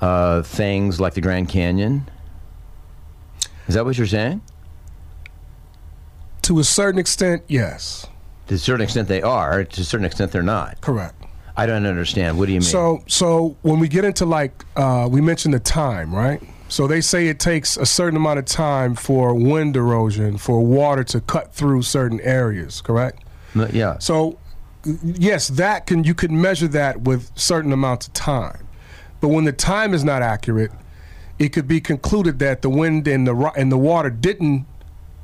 uh, 0.00 0.42
things 0.42 1.00
like 1.00 1.14
the 1.14 1.20
Grand 1.20 1.48
Canyon? 1.48 2.08
Is 3.66 3.74
that 3.74 3.84
what 3.84 3.98
you're 3.98 4.06
saying? 4.06 4.40
To 6.42 6.60
a 6.60 6.64
certain 6.64 7.00
extent, 7.00 7.42
yes. 7.48 8.06
To 8.48 8.54
a 8.54 8.58
certain 8.58 8.82
extent, 8.82 9.08
they 9.08 9.22
are. 9.22 9.64
To 9.64 9.80
a 9.80 9.84
certain 9.84 10.06
extent, 10.06 10.32
they're 10.32 10.42
not. 10.42 10.80
Correct. 10.80 11.14
I 11.56 11.66
don't 11.66 11.86
understand. 11.86 12.38
What 12.38 12.46
do 12.46 12.52
you 12.52 12.60
mean? 12.60 12.68
So, 12.68 13.02
so 13.06 13.56
when 13.62 13.78
we 13.78 13.88
get 13.88 14.04
into 14.04 14.24
like, 14.24 14.64
uh, 14.76 15.08
we 15.10 15.20
mentioned 15.20 15.54
the 15.54 15.60
time, 15.60 16.14
right? 16.14 16.40
So 16.68 16.86
they 16.86 17.00
say 17.00 17.28
it 17.28 17.40
takes 17.40 17.76
a 17.76 17.86
certain 17.86 18.16
amount 18.16 18.38
of 18.38 18.44
time 18.44 18.94
for 18.94 19.34
wind 19.34 19.76
erosion, 19.76 20.38
for 20.38 20.64
water 20.64 21.02
to 21.04 21.20
cut 21.20 21.54
through 21.54 21.82
certain 21.82 22.20
areas, 22.20 22.80
correct? 22.80 23.24
Yeah. 23.72 23.98
So, 23.98 24.38
yes, 25.02 25.48
that 25.48 25.86
can 25.86 26.04
you 26.04 26.14
can 26.14 26.40
measure 26.40 26.68
that 26.68 27.00
with 27.00 27.36
certain 27.36 27.72
amounts 27.72 28.06
of 28.06 28.12
time, 28.12 28.68
but 29.20 29.28
when 29.28 29.44
the 29.44 29.52
time 29.52 29.94
is 29.94 30.04
not 30.04 30.22
accurate, 30.22 30.70
it 31.38 31.48
could 31.48 31.66
be 31.66 31.80
concluded 31.80 32.38
that 32.38 32.62
the 32.62 32.70
wind 32.70 33.08
and 33.08 33.26
the 33.26 33.34
and 33.56 33.72
the 33.72 33.78
water 33.78 34.10
didn't 34.10 34.66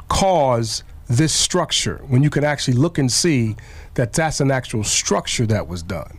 cause 0.08 0.82
this 1.08 1.32
structure. 1.32 2.00
When 2.08 2.22
you 2.22 2.30
can 2.30 2.44
actually 2.44 2.74
look 2.74 2.98
and 2.98 3.10
see 3.10 3.56
that 3.94 4.12
that's 4.12 4.40
an 4.40 4.50
actual 4.50 4.84
structure 4.84 5.46
that 5.46 5.68
was 5.68 5.82
done, 5.82 6.18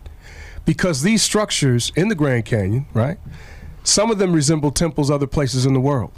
because 0.65 1.01
these 1.01 1.21
structures 1.23 1.91
in 1.95 2.07
the 2.09 2.15
Grand 2.15 2.45
Canyon, 2.45 2.85
right? 2.93 3.17
Some 3.83 4.09
of 4.11 4.17
them 4.17 4.33
resemble 4.33 4.71
temples 4.71 5.11
other 5.11 5.27
places 5.27 5.65
in 5.65 5.73
the 5.73 5.79
world. 5.79 6.11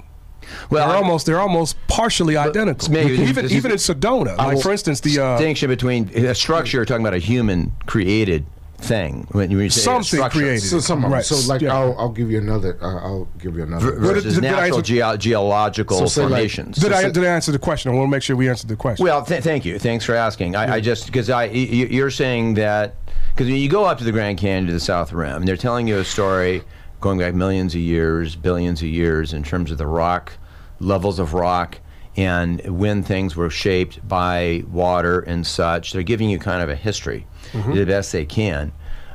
well, 0.70 0.88
they're 0.88 0.96
I'm- 0.96 1.04
almost 1.04 1.26
they're 1.26 1.40
almost 1.42 1.76
partially 1.88 2.38
identical. 2.38 2.90
maybe- 2.92 3.16
even 3.24 3.52
even 3.52 3.72
in 3.72 3.78
Sedona, 3.78 4.38
like 4.38 4.62
for 4.62 4.72
instance, 4.72 5.02
the 5.02 5.20
uh, 5.20 5.36
distinction 5.38 5.68
between 5.70 6.10
a 6.16 6.34
structure. 6.36 6.86
Talking 6.86 7.04
about 7.06 7.14
a 7.16 7.20
human 7.20 7.74
created 7.86 8.46
thing. 8.80 9.28
When 9.32 9.50
you 9.52 9.70
say 9.70 9.82
Something 9.82 10.04
structure 10.04 10.40
created. 10.40 10.62
So 10.62 10.80
some 10.80 11.04
Right. 11.06 11.26
So 11.26 11.36
like 11.52 11.62
Yeah. 11.62 11.74
I'll, 11.76 11.96
I'll 11.98 12.10
give 12.12 12.30
you 12.30 12.38
another. 12.38 12.78
Uh, 12.82 12.98
I'll 12.98 13.28
give 13.40 13.56
you 13.58 13.64
another. 13.64 13.92
ver- 13.92 14.00
What 14.08 14.14
did- 14.14 14.24
versus 14.24 14.36
did 14.36 14.46
I 14.46 14.52
natural 14.52 14.78
answer- 14.80 14.82
geo- 14.82 15.18
geological 15.18 15.98
So 16.00 16.06
say 16.06 16.22
like- 16.22 16.30
formations. 16.32 16.78
Did 16.78 16.94
I 16.94 17.10
did 17.10 17.24
I 17.24 17.28
answer 17.28 17.52
the 17.52 17.60
question? 17.60 17.92
I 17.92 17.96
want 17.96 18.08
to 18.08 18.12
make 18.12 18.24
sure 18.24 18.36
we 18.36 18.48
answered 18.50 18.68
the 18.70 18.76
question. 18.76 19.04
Well, 19.04 19.24
th- 19.26 19.44
thank 19.44 19.66
you. 19.66 19.80
Thanks 19.80 20.06
for 20.06 20.14
asking. 20.16 20.56
I, 20.56 20.76
I 20.76 20.80
just 20.80 21.06
because 21.08 21.30
I 21.30 21.48
y- 21.48 21.52
y- 21.54 21.88
you're 21.90 22.12
saying 22.12 22.54
that 22.56 22.96
because 23.34 23.48
when 23.48 23.56
you 23.58 23.70
go 23.70 23.86
up 23.86 23.98
to 23.98 24.04
the 24.04 24.12
Grand 24.12 24.38
Canyon 24.38 24.68
to 24.68 24.74
the 24.74 24.80
South 24.80 25.12
Rim, 25.12 25.46
they're 25.46 25.58
telling 25.58 25.88
you 25.88 25.98
a 25.98 26.06
story 26.06 26.62
going 27.02 27.18
back 27.20 27.34
millions 27.34 27.74
of 27.76 27.82
years, 27.82 28.36
billions 28.36 28.82
of 28.82 28.88
years 28.88 29.34
in 29.34 29.44
terms 29.44 29.72
of 29.72 29.78
the 29.78 29.88
rock 29.88 30.34
levels 30.80 31.18
of 31.20 31.34
rock 31.34 31.80
and 32.18 32.60
when 32.80 33.04
things 33.04 33.36
were 33.36 33.50
shaped 33.50 34.06
by 34.08 34.64
water 34.70 35.20
and 35.20 35.46
such. 35.46 35.94
They're 35.94 36.04
giving 36.04 36.30
you 36.30 36.40
kind 36.40 36.64
of 36.64 36.70
a 36.70 36.76
history, 36.76 37.28
the 37.54 37.86
best 37.86 38.12
they 38.12 38.26
can. 38.26 38.74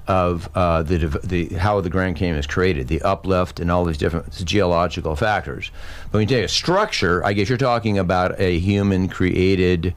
Of 0.09 0.49
uh, 0.57 0.83
the, 0.83 0.99
the 1.23 1.55
how 1.55 1.81
the 1.81 1.89
Grand 1.89 2.17
Canyon 2.17 2.37
is 2.37 2.47
created, 2.47 2.89
the 2.89 3.01
uplift, 3.03 3.61
and 3.61 3.71
all 3.71 3.85
these 3.85 3.97
different 3.99 4.45
geological 4.45 5.15
factors. 5.15 5.71
But 6.11 6.19
when 6.19 6.23
you 6.23 6.37
take 6.37 6.45
a 6.45 6.49
structure, 6.49 7.25
I 7.25 7.33
guess 7.35 7.49
you're 7.49 7.57
talking 7.57 7.99
about 7.99 8.39
a 8.41 8.59
human 8.59 9.09
created 9.09 9.95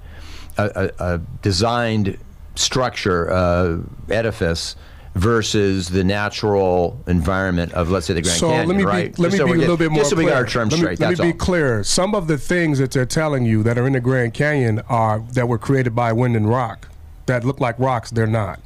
a, 0.60 0.92
a, 1.00 1.04
a 1.14 1.18
designed 1.42 2.20
structure, 2.54 3.32
uh, 3.32 3.80
edifice, 4.10 4.76
versus 5.16 5.90
the 5.90 6.04
natural 6.04 7.02
environment 7.08 7.72
of, 7.74 7.90
let's 7.90 8.06
say, 8.06 8.14
the 8.14 8.22
Grand 8.22 8.38
so 8.40 8.50
Canyon, 8.50 8.68
let 8.68 8.78
me 8.78 8.84
right? 8.84 9.16
be 9.16 9.22
let 9.22 9.32
me 9.32 9.38
so 9.38 9.46
be 9.46 9.52
a 9.54 9.56
little 9.56 9.78
bit 9.78 9.90
more 9.90 10.00
Just 10.02 10.10
so 10.12 10.16
we 10.18 10.24
clear. 10.26 10.36
our 10.36 10.46
terms 10.46 10.74
let 10.74 10.78
me, 10.78 10.84
straight. 10.84 11.00
let 11.00 11.10
me 11.12 11.16
be 11.16 11.32
all. 11.32 11.38
clear. 11.38 11.84
Some 11.84 12.14
of 12.14 12.28
the 12.28 12.38
things 12.38 12.80
that 12.80 12.92
they're 12.92 13.06
telling 13.06 13.46
you 13.46 13.64
that 13.64 13.78
are 13.78 13.88
in 13.88 13.94
the 13.94 14.00
Grand 14.02 14.34
Canyon 14.34 14.82
are 14.90 15.20
that 15.34 15.48
were 15.48 15.58
created 15.58 15.96
by 15.96 16.12
wind 16.14 16.36
and 16.36 16.48
rock 16.50 16.90
that 17.28 17.44
look 17.44 17.60
like 17.60 17.80
rocks. 17.80 18.12
They're 18.12 18.28
not. 18.28 18.60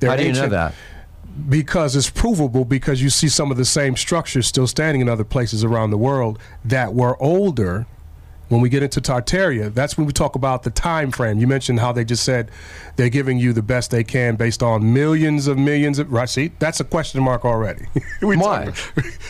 They're 0.00 0.10
How 0.10 0.16
do 0.16 0.22
you 0.24 0.32
know 0.32 0.38
ancient- 0.44 0.50
that? 0.52 0.74
Because 1.48 1.94
it's 1.94 2.10
provable 2.10 2.64
because 2.64 3.00
you 3.00 3.10
see 3.10 3.28
some 3.28 3.52
of 3.52 3.56
the 3.56 3.64
same 3.64 3.94
structures 3.96 4.48
still 4.48 4.66
standing 4.66 5.00
in 5.00 5.08
other 5.08 5.22
places 5.22 5.62
around 5.62 5.90
the 5.90 5.98
world 5.98 6.36
that 6.64 6.92
were 6.94 7.16
older. 7.22 7.86
When 8.48 8.62
we 8.62 8.70
get 8.70 8.82
into 8.82 9.00
Tartaria, 9.02 9.72
that's 9.74 9.98
when 9.98 10.06
we 10.06 10.12
talk 10.14 10.34
about 10.34 10.62
the 10.62 10.70
time 10.70 11.10
frame. 11.10 11.38
You 11.38 11.46
mentioned 11.46 11.80
how 11.80 11.92
they 11.92 12.02
just 12.04 12.24
said 12.24 12.50
they're 12.96 13.10
giving 13.10 13.38
you 13.38 13.52
the 13.52 13.60
best 13.62 13.90
they 13.90 14.02
can 14.04 14.36
based 14.36 14.62
on 14.62 14.94
millions 14.94 15.46
of 15.46 15.58
millions 15.58 15.98
of 15.98 16.10
right. 16.10 16.28
See, 16.28 16.52
that's 16.58 16.80
a 16.80 16.84
question 16.84 17.22
mark 17.22 17.44
already. 17.44 17.84
Why? 18.22 18.72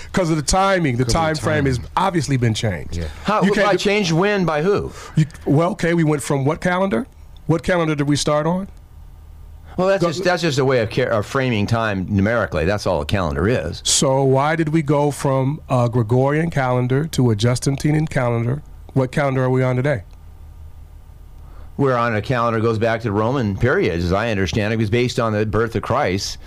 Because 0.05 0.31
of 0.31 0.37
the 0.37 0.43
timing. 0.43 0.97
The 0.99 1.03
of 1.03 1.09
the 1.09 1.13
time 1.13 1.35
frame 1.35 1.67
has 1.67 1.81
obviously 1.97 2.37
been 2.37 2.55
changed. 2.55 2.97
Yeah. 2.97 3.09
How, 3.25 3.43
You 3.43 3.51
by 3.51 3.63
can't- 3.63 3.81
changed 3.81 4.13
when? 4.13 4.45
By 4.45 4.63
who? 4.63 4.93
you- 5.17 5.27
well, 5.45 5.73
okay, 5.73 5.95
we 5.95 6.05
went 6.05 6.23
from 6.23 6.45
what 6.45 6.61
calendar? 6.61 7.07
What 7.47 7.65
calendar 7.65 7.97
did 7.97 8.09
we 8.09 8.15
start 8.17 8.47
on? 8.47 8.69
Well, 9.77 9.89
that's 9.89 10.05
just 10.05 10.25
that's 10.25 10.43
just 10.43 10.59
a 10.59 10.65
way 10.65 10.81
of, 10.81 10.91
ca- 10.91 11.07
of 11.09 11.25
framing 11.27 11.67
time 11.67 12.07
numerically. 12.09 12.65
That's 12.65 12.87
all 12.87 13.01
a 13.01 13.07
calendar 13.07 13.49
is. 13.49 13.81
So 13.85 14.23
why 14.25 14.55
did 14.57 14.71
we 14.71 14.83
go 14.83 15.11
from 15.13 15.61
a 15.69 15.89
Gregorian 15.89 16.51
calendar 16.51 17.07
to 17.09 17.31
a 17.31 17.37
Justinian 17.37 18.07
calendar? 18.07 18.63
What 18.95 19.13
calendar 19.13 19.45
are 19.45 19.51
we 19.51 19.63
on 19.63 19.77
today? 19.77 20.03
We're 21.77 21.97
on 21.97 22.17
a 22.17 22.23
calendar 22.23 22.59
that 22.59 22.67
goes 22.67 22.79
back 22.79 23.01
to 23.03 23.09
the 23.09 23.13
Roman 23.13 23.57
periods, 23.57 24.05
as 24.05 24.13
I 24.13 24.31
understand 24.31 24.73
it. 24.73 24.77
It 24.77 24.79
was 24.79 24.91
based 24.91 25.21
on 25.21 25.33
the 25.33 25.47
birth 25.47 25.77
of 25.77 25.83
Christ. 25.83 26.39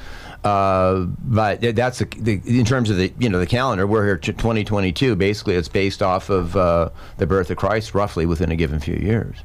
Uh, 0.43 1.05
but 1.19 1.61
that's 1.61 1.99
the, 1.99 2.05
the, 2.17 2.41
in 2.45 2.65
terms 2.65 2.89
of 2.89 2.97
the 2.97 3.13
you 3.19 3.29
know 3.29 3.39
the 3.39 3.45
calendar. 3.45 3.85
We're 3.85 4.05
here 4.05 4.17
to 4.17 4.33
2022. 4.33 5.15
Basically, 5.15 5.55
it's 5.55 5.67
based 5.67 6.01
off 6.01 6.29
of 6.29 6.57
uh, 6.57 6.89
the 7.17 7.27
birth 7.27 7.51
of 7.51 7.57
Christ, 7.57 7.93
roughly 7.93 8.25
within 8.25 8.51
a 8.51 8.55
given 8.55 8.79
few 8.79 8.95
years. 8.95 9.37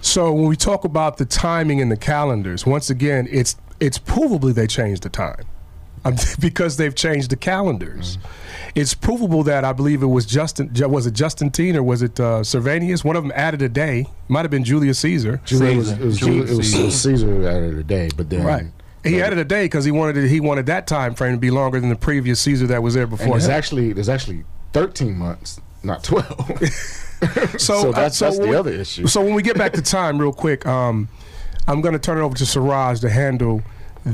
So 0.00 0.32
when 0.32 0.46
we 0.46 0.56
talk 0.56 0.84
about 0.84 1.18
the 1.18 1.24
timing 1.24 1.78
in 1.78 1.88
the 1.88 1.96
calendars, 1.96 2.66
once 2.66 2.90
again, 2.90 3.28
it's 3.30 3.56
it's 3.78 3.98
provably 3.98 4.52
they 4.52 4.66
changed 4.66 5.04
the 5.04 5.08
time 5.08 5.44
because 6.40 6.76
they've 6.76 6.94
changed 6.94 7.30
the 7.30 7.36
calendars. 7.36 8.18
It's 8.74 8.94
provable 8.94 9.42
that 9.44 9.64
I 9.64 9.72
believe 9.72 10.02
it 10.02 10.06
was 10.06 10.26
Justin. 10.26 10.70
Was 10.90 11.06
it 11.06 11.14
Justinian 11.14 11.76
or 11.76 11.82
was 11.82 12.02
it 12.02 12.20
uh, 12.20 12.40
Servanius? 12.42 13.04
One 13.04 13.16
of 13.16 13.22
them 13.24 13.32
added 13.34 13.62
a 13.62 13.68
day. 13.68 14.06
Might 14.28 14.42
have 14.42 14.50
been 14.50 14.64
Julius 14.64 14.98
Caesar. 15.00 15.40
Julius 15.44 15.88
Caesar. 15.88 16.02
it 16.02 16.04
was, 16.06 16.18
Julius 16.18 16.48
Julius, 16.48 16.50
it 16.50 16.56
was, 16.56 16.74
it 16.74 16.84
was 16.84 17.00
Caesar 17.02 17.48
out 17.48 17.62
of 17.62 17.76
the 17.76 17.84
day, 17.84 18.08
but 18.16 18.30
then 18.30 18.44
Right. 18.44 18.66
He 19.04 19.22
added 19.22 19.38
a 19.38 19.44
day 19.44 19.64
because 19.64 19.84
he 19.84 19.90
wanted 19.90 20.16
it, 20.18 20.28
he 20.28 20.40
wanted 20.40 20.66
that 20.66 20.86
time 20.86 21.14
frame 21.14 21.32
to 21.32 21.38
be 21.38 21.50
longer 21.50 21.80
than 21.80 21.88
the 21.88 21.96
previous 21.96 22.40
Caesar 22.40 22.66
that 22.66 22.82
was 22.82 22.94
there 22.94 23.04
And 23.04 23.10
before. 23.10 23.28
there's 23.30 23.46
him. 23.46 23.52
actually 23.52 23.92
there's 23.92 24.08
actually 24.08 24.44
13 24.74 25.16
months, 25.16 25.60
not 25.82 26.04
12. 26.04 26.60
So, 27.20 27.56
So 27.58 27.90
that's- 27.92 28.22
uh, 28.22 28.26
that's 28.26 28.38
the 28.38 28.46
when- 28.46 28.54
other 28.54 28.70
issue. 28.72 29.06
So 29.08 29.20
when 29.22 29.34
we 29.34 29.42
get 29.42 29.56
back 29.58 29.72
to 29.72 29.82
time, 29.82 30.18
real 30.18 30.32
quick, 30.32 30.64
um, 30.66 31.08
I'm 31.66 31.80
going 31.80 31.94
to 31.94 31.98
turn 31.98 32.16
it 32.18 32.20
over 32.20 32.36
to 32.36 32.46
Siraj 32.46 33.00
to 33.00 33.10
handle 33.10 33.62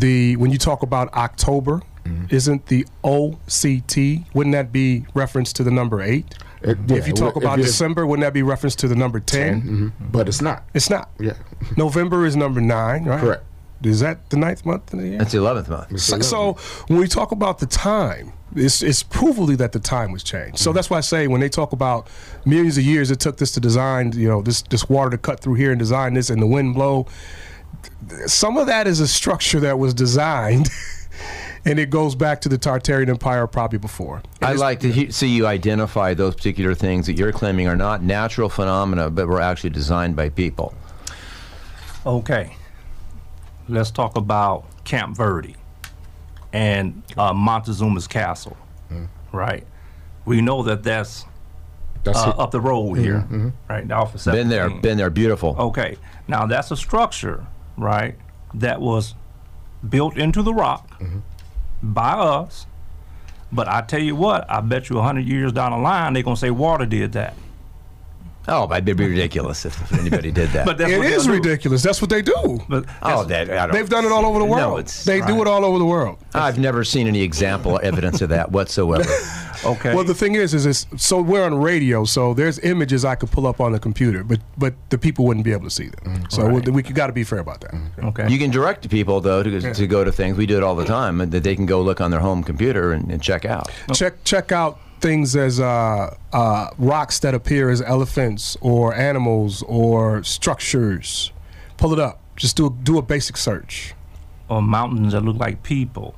the 0.00 0.36
when 0.36 0.50
you 0.50 0.58
talk 0.58 0.82
about 0.82 1.12
October. 1.14 1.82
Mm-hmm. 2.04 2.34
Isn't 2.34 2.66
the 2.66 2.84
OCT? 3.02 4.24
Wouldn't 4.34 4.52
that 4.52 4.72
be 4.72 5.06
reference 5.14 5.52
to 5.54 5.64
the 5.64 5.70
number 5.70 6.02
eight? 6.02 6.26
It- 6.62 6.78
yeah, 6.86 6.96
if 6.96 7.06
you 7.08 7.14
talk 7.14 7.36
about 7.36 7.56
December, 7.58 8.06
wouldn't 8.06 8.24
that 8.24 8.32
be 8.34 8.42
reference 8.42 8.74
to 8.76 8.88
the 8.88 8.94
number 8.94 9.20
10? 9.20 9.62
Mhm. 9.62 10.12
but 10.12 10.28
it's 10.28 10.40
not. 10.42 10.64
It's 10.74 10.90
not. 10.90 11.10
Yeah, 11.18 11.32
November 11.76 12.26
is 12.26 12.36
number 12.36 12.60
nine, 12.60 13.04
right? 13.04 13.20
correct. 13.20 13.44
Is 13.82 14.00
that 14.00 14.30
the 14.30 14.36
ninth 14.38 14.64
month 14.64 14.92
of 14.94 15.00
the 15.00 15.08
year? 15.08 15.18
That's 15.18 15.32
the 15.32 15.38
11th 15.38 15.68
month. 15.68 16.00
So, 16.00 16.20
so 16.20 16.56
when 16.88 16.98
we 17.00 17.06
talk 17.08 17.32
about 17.32 17.58
the 17.58 17.66
time, 17.66 18.32
it's, 18.56 18.82
it's 18.82 19.02
provably 19.02 19.58
that 19.58 19.72
the 19.72 19.78
time 19.80 20.10
was 20.10 20.22
changed. 20.22 20.58
So 20.58 20.72
that's 20.72 20.88
why 20.88 20.98
I 20.98 21.02
say 21.02 21.26
when 21.26 21.40
they 21.42 21.50
talk 21.50 21.72
about 21.72 22.08
millions 22.46 22.78
of 22.78 22.84
years 22.84 23.10
it 23.10 23.20
took 23.20 23.36
this 23.36 23.52
to 23.52 23.60
design, 23.60 24.12
you 24.12 24.28
know, 24.28 24.40
this 24.40 24.62
this 24.70 24.88
water 24.88 25.10
to 25.10 25.18
cut 25.18 25.40
through 25.40 25.54
here 25.54 25.70
and 25.70 25.78
design 25.78 26.14
this 26.14 26.30
and 26.30 26.40
the 26.40 26.46
wind 26.46 26.74
blow. 26.74 27.06
Some 28.26 28.56
of 28.56 28.66
that 28.66 28.86
is 28.86 29.00
a 29.00 29.08
structure 29.08 29.60
that 29.60 29.78
was 29.78 29.94
designed, 29.94 30.68
and 31.64 31.78
it 31.78 31.90
goes 31.90 32.14
back 32.14 32.40
to 32.42 32.48
the 32.48 32.58
Tartarian 32.58 33.08
Empire 33.08 33.46
probably 33.46 33.78
before. 33.78 34.22
I'd 34.42 34.58
like 34.58 34.80
to 34.80 34.92
he- 34.92 35.10
see 35.10 35.28
you 35.28 35.46
identify 35.46 36.14
those 36.14 36.34
particular 36.34 36.74
things 36.74 37.06
that 37.06 37.14
you're 37.14 37.32
claiming 37.32 37.66
are 37.68 37.76
not 37.76 38.02
natural 38.02 38.48
phenomena, 38.48 39.10
but 39.10 39.26
were 39.26 39.40
actually 39.40 39.70
designed 39.70 40.16
by 40.16 40.28
people. 40.28 40.74
Okay. 42.06 42.56
Let's 43.68 43.90
talk 43.90 44.16
about 44.16 44.66
Camp 44.84 45.16
Verde 45.16 45.56
and 46.52 47.02
uh, 47.16 47.32
Montezuma's 47.32 48.06
castle. 48.06 48.56
Right. 49.32 49.66
We 50.26 50.40
know 50.42 50.62
that 50.62 50.82
that's 50.84 51.24
That's 52.04 52.18
uh, 52.18 52.30
up 52.30 52.50
the 52.50 52.60
road 52.60 52.94
here, 52.98 53.52
right? 53.68 53.90
Off 53.90 54.14
of 54.14 54.24
Been 54.32 54.48
there, 54.48 54.70
been 54.70 54.96
there, 54.98 55.10
beautiful. 55.10 55.56
Okay. 55.58 55.96
Now 56.28 56.46
that's 56.46 56.70
a 56.70 56.76
structure, 56.76 57.46
right? 57.76 58.16
that 58.54 58.80
was 58.80 59.14
built 59.86 60.16
into 60.16 60.42
the 60.42 60.54
rock 60.54 60.88
mm-hmm. 61.00 61.18
by 61.82 62.12
us. 62.12 62.66
But 63.52 63.68
I 63.68 63.82
tell 63.82 64.00
you 64.00 64.16
what, 64.16 64.50
I 64.50 64.60
bet 64.60 64.88
you 64.90 64.96
100 64.96 65.26
years 65.26 65.52
down 65.52 65.72
the 65.72 65.78
line, 65.78 66.12
they're 66.12 66.22
going 66.22 66.36
to 66.36 66.40
say 66.40 66.50
water 66.50 66.86
did 66.86 67.12
that. 67.12 67.34
Oh, 68.46 68.70
it'd 68.70 68.84
be 68.84 68.92
ridiculous 68.92 69.64
if 69.64 69.92
anybody 69.92 70.30
did 70.30 70.50
that. 70.50 70.66
But 70.66 70.76
that's 70.76 70.90
It 70.90 70.98
what 70.98 71.06
is 71.06 71.28
ridiculous. 71.28 71.82
That's 71.82 72.02
what 72.02 72.10
they 72.10 72.20
do. 72.20 72.60
But 72.68 72.84
oh, 73.02 73.24
that 73.24 73.48
I 73.50 73.66
don't, 73.66 73.72
They've 73.72 73.88
done 73.88 74.04
it 74.04 74.12
all 74.12 74.26
over 74.26 74.38
the 74.38 74.44
No, 74.44 74.50
world. 74.50 74.80
it's- 74.80 75.04
they 75.04 75.20
do 75.22 75.40
it 75.40 75.48
all 75.48 75.64
over 75.64 75.78
the 75.78 75.84
world. 75.84 76.18
I've 76.34 76.58
never 76.58 76.84
seen 76.84 77.06
any 77.06 77.22
example 77.22 77.72
or 77.72 77.82
evidence 77.82 78.20
of 78.20 78.28
that 78.30 78.52
whatsoever. 78.52 79.04
okay. 79.66 79.94
Well, 79.94 80.04
the 80.04 80.14
thing 80.14 80.34
is, 80.34 80.54
is 80.54 80.66
it's, 80.66 80.86
so 80.96 81.20
we're 81.20 81.44
on 81.44 81.54
radio, 81.60 82.04
so 82.04 82.34
there's 82.34 82.58
images 82.60 83.04
I 83.04 83.14
could 83.14 83.30
pull 83.30 83.46
up 83.46 83.60
on 83.60 83.72
the 83.72 83.78
computer, 83.78 84.24
but 84.24 84.40
but 84.56 84.74
the 84.90 84.98
people 84.98 85.24
wouldn't 85.26 85.44
be 85.44 85.52
able 85.52 85.64
to 85.64 85.70
see 85.70 85.88
them. 85.88 86.24
So 86.30 86.48
we, 86.48 86.60
we 86.70 86.82
got 86.82 87.08
to 87.08 87.12
be 87.12 87.24
fair 87.24 87.38
about 87.40 87.60
that. 87.62 87.74
okay. 88.04 88.28
You 88.28 88.38
can 88.38 88.50
direct 88.50 88.88
people 88.90 89.20
though 89.20 89.42
to, 89.42 89.74
to 89.74 89.86
go 89.86 90.04
to 90.04 90.12
things. 90.12 90.36
We 90.36 90.46
do 90.46 90.56
it 90.56 90.62
all 90.62 90.76
the 90.76 90.84
time, 90.84 91.18
that 91.18 91.42
they 91.42 91.56
can 91.56 91.66
go 91.66 91.82
look 91.82 92.00
on 92.00 92.10
their 92.10 92.20
home 92.20 92.42
computer 92.44 92.92
and, 92.92 93.10
and 93.10 93.22
check 93.22 93.44
out. 93.44 93.70
Check 93.92 94.22
check 94.24 94.52
out 94.52 94.78
things 95.00 95.36
as 95.36 95.60
uh, 95.60 96.14
uh, 96.32 96.68
rocks 96.78 97.18
that 97.18 97.34
appear 97.34 97.68
as 97.70 97.82
elephants 97.82 98.56
or 98.62 98.94
animals 98.94 99.62
or 99.64 100.22
structures. 100.22 101.32
Pull 101.76 101.92
it 101.92 101.98
up. 101.98 102.20
Just 102.36 102.56
do 102.56 102.66
a, 102.66 102.70
do 102.70 102.98
a 102.98 103.02
basic 103.02 103.36
search. 103.36 103.94
or 104.48 104.60
mountains 104.62 105.12
that 105.12 105.22
look 105.22 105.36
like 105.36 105.62
people. 105.62 106.14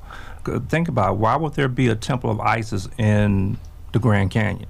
C- 0.47 0.59
Think 0.69 0.87
about 0.87 1.13
it. 1.13 1.17
why 1.17 1.35
would 1.35 1.53
there 1.53 1.67
be 1.67 1.87
a 1.87 1.95
temple 1.95 2.31
of 2.31 2.39
Isis 2.39 2.87
in 2.97 3.57
the 3.93 3.99
Grand 3.99 4.31
Canyon? 4.31 4.67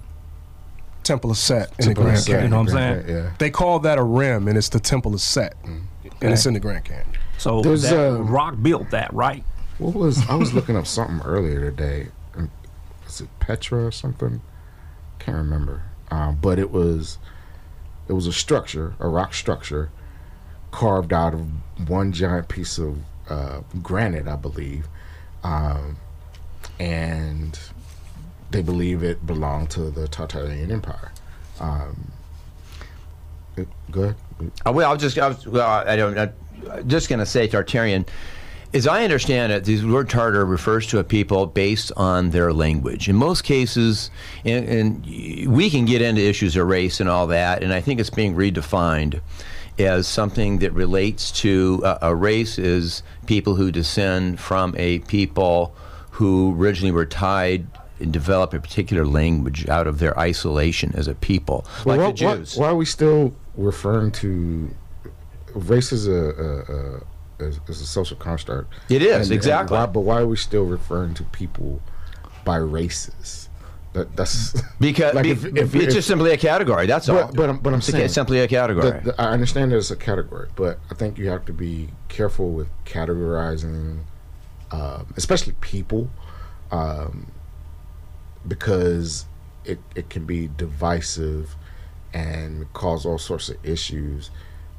Temple 1.03 1.31
of 1.31 1.37
Set 1.37 1.69
in 1.79 1.85
Temple 1.85 2.03
the 2.03 2.09
Grand 2.09 2.19
Set, 2.19 2.27
Canyon. 2.27 2.43
You 2.43 2.49
know 2.49 2.57
what 2.57 2.73
I'm 2.73 3.03
saying? 3.03 3.09
Yeah. 3.09 3.31
They 3.37 3.49
call 3.49 3.79
that 3.79 3.97
a 3.97 4.03
rim, 4.03 4.47
and 4.47 4.57
it's 4.57 4.69
the 4.69 4.79
Temple 4.79 5.13
of 5.13 5.21
Set, 5.21 5.55
and 5.63 5.87
it's 6.21 6.45
in 6.45 6.53
the 6.53 6.59
Grand 6.59 6.83
Canyon. 6.83 7.07
So 7.37 7.61
There's, 7.61 7.83
that 7.83 8.13
uh, 8.15 8.19
rock 8.23 8.55
built 8.61 8.89
that, 8.91 9.13
right? 9.13 9.43
What 9.77 9.93
was 9.93 10.27
I 10.27 10.35
was 10.35 10.53
looking 10.53 10.75
up 10.75 10.87
something 10.87 11.21
earlier 11.25 11.61
today? 11.61 12.07
and 12.33 12.49
Was 13.05 13.21
it 13.21 13.29
Petra 13.39 13.85
or 13.85 13.91
something? 13.91 14.41
Can't 15.19 15.37
remember. 15.37 15.83
Um, 16.09 16.37
but 16.41 16.57
it 16.57 16.71
was 16.71 17.19
it 18.07 18.13
was 18.13 18.27
a 18.27 18.33
structure, 18.33 18.95
a 18.99 19.07
rock 19.07 19.33
structure, 19.33 19.91
carved 20.71 21.13
out 21.13 21.33
of 21.33 21.47
one 21.89 22.11
giant 22.11 22.47
piece 22.47 22.77
of 22.77 22.97
uh, 23.29 23.61
granite, 23.83 24.27
I 24.27 24.35
believe, 24.35 24.87
um, 25.43 25.97
and 26.79 27.59
they 28.51 28.61
believe 28.61 29.03
it 29.03 29.25
belonged 29.25 29.69
to 29.71 29.89
the 29.89 30.07
Tartarian 30.07 30.71
Empire. 30.71 31.11
Um, 31.59 32.11
go 33.91 34.03
ahead. 34.03 34.15
Uh, 34.65 34.71
well, 34.71 34.89
I 34.89 34.93
was 34.93 35.01
just, 35.01 35.17
I 35.17 35.29
was, 35.29 35.47
well, 35.47 35.67
I 35.67 35.95
don't, 35.95 36.17
I, 36.17 36.31
just 36.83 37.09
going 37.09 37.19
to 37.19 37.25
say 37.25 37.47
Tartarian. 37.47 38.07
As 38.73 38.85
I 38.85 39.03
understand 39.03 39.53
it, 39.53 39.63
the 39.63 39.83
word 39.85 40.09
Tartar 40.09 40.45
refers 40.45 40.87
to 40.87 40.99
a 40.99 41.03
people 41.03 41.45
based 41.47 41.91
on 41.95 42.31
their 42.31 42.51
language. 42.51 43.07
In 43.07 43.15
most 43.15 43.43
cases, 43.43 44.11
and, 44.43 44.67
and 44.67 45.05
we 45.49 45.69
can 45.69 45.85
get 45.85 46.01
into 46.01 46.21
issues 46.21 46.55
of 46.57 46.67
race 46.67 46.99
and 46.99 47.09
all 47.09 47.27
that, 47.27 47.63
and 47.63 47.73
I 47.73 47.79
think 47.79 47.99
it's 47.99 48.09
being 48.09 48.35
redefined 48.35 49.21
as 49.79 50.07
something 50.07 50.59
that 50.59 50.71
relates 50.73 51.31
to 51.31 51.81
uh, 51.83 51.97
a 52.01 52.15
race 52.15 52.57
is 52.57 53.03
people 53.25 53.55
who 53.55 53.71
descend 53.71 54.39
from 54.39 54.75
a 54.77 54.99
people 54.99 55.75
who 56.11 56.55
originally 56.55 56.91
were 56.91 57.05
tied 57.05 57.67
and 57.99 58.13
developed 58.13 58.53
a 58.53 58.59
particular 58.59 59.05
language 59.05 59.67
out 59.69 59.87
of 59.87 59.99
their 59.99 60.17
isolation 60.19 60.91
as 60.95 61.07
a 61.07 61.15
people, 61.15 61.65
like 61.85 61.99
why, 61.99 62.07
the 62.07 62.13
Jews. 62.13 62.57
Why, 62.57 62.69
are 62.69 62.75
we 62.75 62.85
still 62.85 63.35
referring 63.55 64.11
to 64.13 64.69
race 65.53 65.91
as 65.91 66.07
a, 66.07 66.11
a, 66.11 67.43
a 67.43 67.47
as, 67.47 67.59
as 67.67 67.81
a 67.81 67.87
social 67.87 68.17
construct? 68.17 68.73
It 68.89 69.01
is, 69.01 69.31
exactly. 69.31 69.77
why, 69.77 69.85
but 69.85 70.01
why 70.01 70.21
are 70.21 70.27
we 70.27 70.37
still 70.37 70.65
referring 70.65 71.13
to 71.15 71.23
people 71.25 71.81
by 72.45 72.57
races? 72.57 73.46
That, 73.93 74.15
that's 74.15 74.53
Because 74.79 75.13
like 75.15 75.23
be- 75.23 75.31
if- 75.31 75.45
if- 75.45 75.73
it's 75.75 75.85
if- 75.87 75.93
just 75.93 76.07
simply 76.07 76.31
a 76.31 76.37
category. 76.37 76.85
That's 76.87 77.09
all. 77.09 77.15
But, 77.27 77.35
but, 77.35 77.49
I'm- 77.49 77.59
but 77.59 77.73
I'm 77.73 77.79
It's 77.79 77.87
saying 77.87 78.05
it's 78.05 78.13
simply 78.13 78.39
a 78.39 78.47
category. 78.47 78.91
the- 78.91 79.11
the- 79.11 79.21
I 79.21 79.29
understand 79.31 79.71
that 79.71 79.77
it's 79.77 79.91
a 79.91 79.95
category, 79.95 80.49
but 80.55 80.79
I 80.91 80.93
think 80.93 81.17
you 81.17 81.29
have 81.29 81.45
to 81.45 81.53
be 81.53 81.89
careful 82.07 82.51
with 82.51 82.67
categorizing, 82.85 83.99
um, 84.71 85.13
especially 85.17 85.53
people, 85.61 86.09
um, 86.71 87.31
because 88.47 89.25
it 89.65 89.79
it 89.95 90.09
can 90.09 90.25
be 90.25 90.47
divisive 90.57 91.55
and 92.13 92.71
cause 92.73 93.05
all 93.05 93.17
sorts 93.17 93.49
of 93.49 93.57
issues. 93.65 94.29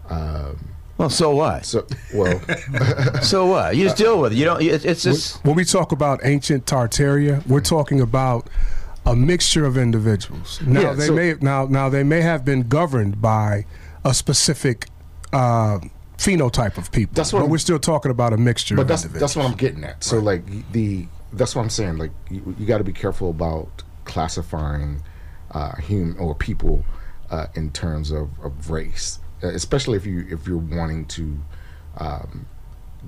Um, 0.09 0.71
well, 0.97 1.11
so 1.11 1.35
what? 1.35 1.65
so 1.67 1.87
well, 2.15 2.41
So 3.23 3.47
what? 3.47 3.77
You 3.77 3.85
just 3.85 3.97
deal 3.97 4.21
with 4.21 4.33
it. 4.33 4.37
You 4.37 4.45
don't. 4.47 4.63
It's, 4.63 4.85
it's 4.85 5.03
just. 5.03 5.45
When 5.45 5.55
we 5.55 5.65
talk 5.65 5.93
about 5.93 6.21
ancient 6.25 6.67
Tartaria, 6.67 7.47
we're 7.47 7.61
talking 7.61 8.01
about 8.01 8.49
a 9.09 9.17
mixture 9.17 9.65
of 9.65 9.77
individuals. 9.79 10.61
Now 10.63 10.81
Yeah, 10.81 10.93
they 10.93 11.07
so- 11.07 11.15
may 11.15 11.35
now 11.41 11.67
now 11.67 11.89
they 11.89 12.03
may 12.05 12.21
have 12.21 12.45
been 12.45 12.69
governed 12.69 13.21
by 13.23 13.65
a 14.05 14.13
specific 14.15 14.87
uh, 15.33 15.79
phenotype 16.19 16.77
of 16.79 16.93
people. 16.93 17.15
That's 17.15 17.33
what 17.33 17.41
but 17.41 17.49
we're 17.49 17.59
still 17.59 17.79
talking 17.79 18.11
about 18.11 18.33
a 18.33 18.37
mixture 18.37 18.77
but 18.77 18.83
of 18.83 18.89
that's 18.89 19.03
individuals. 19.05 19.35
that's 19.35 19.37
what 19.37 19.51
I'm 19.51 19.57
getting 19.57 19.85
at. 19.85 20.05
So 20.05 20.19
like 20.19 20.45
the 20.73 21.07
that's 21.33 21.55
what 21.55 21.63
I'm 21.63 21.71
saying. 21.71 21.99
Like 21.99 22.13
you, 22.31 22.55
you 22.59 22.67
got 22.67 22.79
to 22.79 22.85
be 22.85 22.93
careful 22.93 23.31
about 23.31 23.83
classifying 24.05 25.03
uh, 25.53 25.77
human 25.77 26.17
or 26.19 26.35
people 26.35 26.85
uh, 27.31 27.47
in 27.55 27.71
terms 27.71 28.11
of, 28.11 28.29
of 28.43 28.71
race, 28.71 29.19
uh, 29.43 29.49
especially 29.49 29.97
if 29.97 30.07
you 30.07 30.27
if 30.31 30.47
you're 30.47 30.57
wanting 30.59 31.07
to 31.07 31.39
um, 31.99 32.47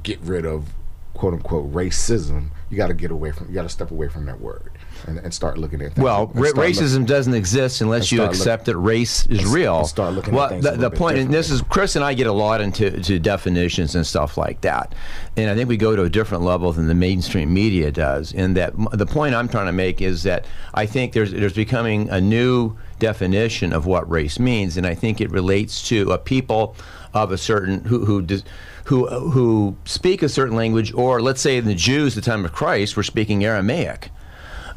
get 0.02 0.18
rid 0.20 0.44
of 0.46 0.70
quote 1.14 1.34
unquote 1.34 1.72
racism. 1.72 2.50
You 2.70 2.76
got 2.76 2.88
to 2.88 2.94
get 2.94 3.10
away 3.10 3.32
from. 3.32 3.48
You 3.48 3.54
got 3.54 3.62
to 3.62 3.68
step 3.68 3.90
away 3.90 4.08
from 4.08 4.26
that 4.26 4.40
word 4.40 4.72
and, 5.06 5.18
and 5.18 5.32
start 5.32 5.58
looking 5.58 5.80
at 5.82 5.92
things. 5.94 6.02
Well, 6.04 6.30
and 6.32 6.40
ra- 6.40 6.48
start 6.50 6.56
look- 6.56 6.66
racism 6.76 7.06
doesn't 7.06 7.34
exist 7.34 7.80
unless 7.80 8.10
you 8.12 8.18
start 8.18 8.30
look- 8.30 8.36
accept 8.36 8.64
that 8.66 8.76
race 8.76 9.26
is 9.26 9.40
and 9.40 9.48
real. 9.48 9.84
start 9.84 10.14
looking 10.14 10.34
at 10.34 10.36
well, 10.36 10.48
things 10.48 10.64
the, 10.64 10.72
the 10.72 10.90
point, 10.90 11.18
and 11.18 11.32
this 11.32 11.50
is. 11.50 11.62
Chris 11.62 11.96
and 11.96 12.04
I 12.04 12.14
get 12.14 12.26
a 12.26 12.32
lot 12.32 12.60
into 12.60 12.90
to 13.02 13.18
definitions 13.18 13.94
and 13.94 14.06
stuff 14.06 14.36
like 14.36 14.60
that, 14.62 14.94
and 15.36 15.50
I 15.50 15.54
think 15.54 15.68
we 15.68 15.76
go 15.76 15.96
to 15.96 16.02
a 16.04 16.10
different 16.10 16.44
level 16.44 16.72
than 16.72 16.86
the 16.86 16.94
mainstream 16.94 17.52
media 17.52 17.90
does. 17.90 18.32
In 18.32 18.54
that, 18.54 18.74
the 18.92 19.06
point 19.06 19.34
I'm 19.34 19.48
trying 19.48 19.66
to 19.66 19.72
make 19.72 20.00
is 20.02 20.22
that 20.24 20.46
I 20.74 20.86
think 20.86 21.12
there's 21.12 21.32
there's 21.32 21.54
becoming 21.54 22.08
a 22.10 22.20
new 22.20 22.76
definition 22.98 23.72
of 23.72 23.86
what 23.86 24.08
race 24.10 24.38
means, 24.38 24.76
and 24.76 24.86
I 24.86 24.94
think 24.94 25.20
it 25.20 25.30
relates 25.30 25.86
to 25.88 26.10
a 26.12 26.18
people 26.18 26.76
of 27.14 27.32
a 27.32 27.38
certain 27.38 27.84
who 27.84 28.04
who. 28.04 28.22
Dis, 28.22 28.44
who, 28.84 29.06
who 29.06 29.76
speak 29.84 30.20
a 30.20 30.28
certain 30.28 30.56
language, 30.56 30.92
or 30.94 31.22
let's 31.22 31.40
say 31.40 31.58
in 31.58 31.64
the 31.66 31.76
Jews 31.76 32.16
at 32.16 32.24
the 32.24 32.28
time 32.30 32.44
of 32.44 32.52
Christ 32.52 32.96
were 32.96 33.04
speaking 33.04 33.44
Aramaic, 33.44 34.10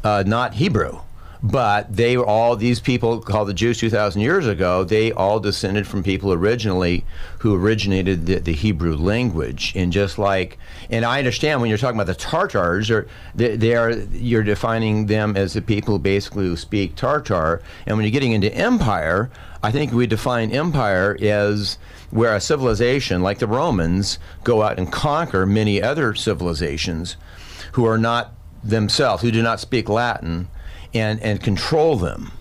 uh, 0.04 0.22
not 0.26 0.54
Hebrew. 0.54 1.00
But 1.42 1.94
they 1.94 2.16
were 2.16 2.24
all 2.24 2.56
these 2.56 2.80
people 2.80 3.20
called 3.20 3.48
the 3.48 3.54
Jews 3.54 3.78
2,000 3.78 4.22
years 4.22 4.46
ago. 4.46 4.82
They 4.82 5.12
all 5.12 5.40
descended 5.40 5.86
from 5.86 6.02
people 6.02 6.32
originally 6.32 7.04
who 7.40 7.54
originated 7.54 8.24
the, 8.24 8.38
the 8.38 8.54
Hebrew 8.54 8.96
language. 8.96 9.74
And 9.76 9.92
just 9.92 10.16
like, 10.18 10.56
and 10.88 11.04
I 11.04 11.18
understand 11.18 11.60
when 11.60 11.68
you're 11.68 11.76
talking 11.76 12.00
about 12.00 12.06
the 12.06 12.18
Tartars, 12.18 12.90
or 12.90 13.06
they, 13.34 13.56
they 13.56 13.74
are 13.74 13.90
you're 13.90 14.42
defining 14.42 15.04
them 15.04 15.36
as 15.36 15.52
the 15.52 15.60
people 15.60 15.98
basically 15.98 16.46
who 16.46 16.56
speak 16.56 16.96
Tartar. 16.96 17.60
And 17.84 17.98
when 17.98 18.06
you're 18.06 18.12
getting 18.12 18.32
into 18.32 18.50
empire, 18.54 19.30
I 19.62 19.70
think 19.70 19.92
we 19.92 20.06
define 20.06 20.50
empire 20.50 21.14
as 21.20 21.76
where 22.10 22.34
a 22.34 22.40
civilization 22.40 23.20
like 23.20 23.38
the 23.38 23.46
Romans 23.46 24.18
go 24.44 24.62
out 24.62 24.78
and 24.78 24.90
conquer 24.90 25.44
many 25.44 25.82
other 25.82 26.14
civilizations 26.14 27.16
who 27.72 27.84
are 27.84 27.98
not 27.98 28.32
themselves, 28.64 29.22
who 29.22 29.30
do 29.30 29.42
not 29.42 29.60
speak 29.60 29.88
Latin, 29.88 30.48
and, 30.92 31.20
and 31.20 31.42
control 31.42 31.96
them. 31.96 32.32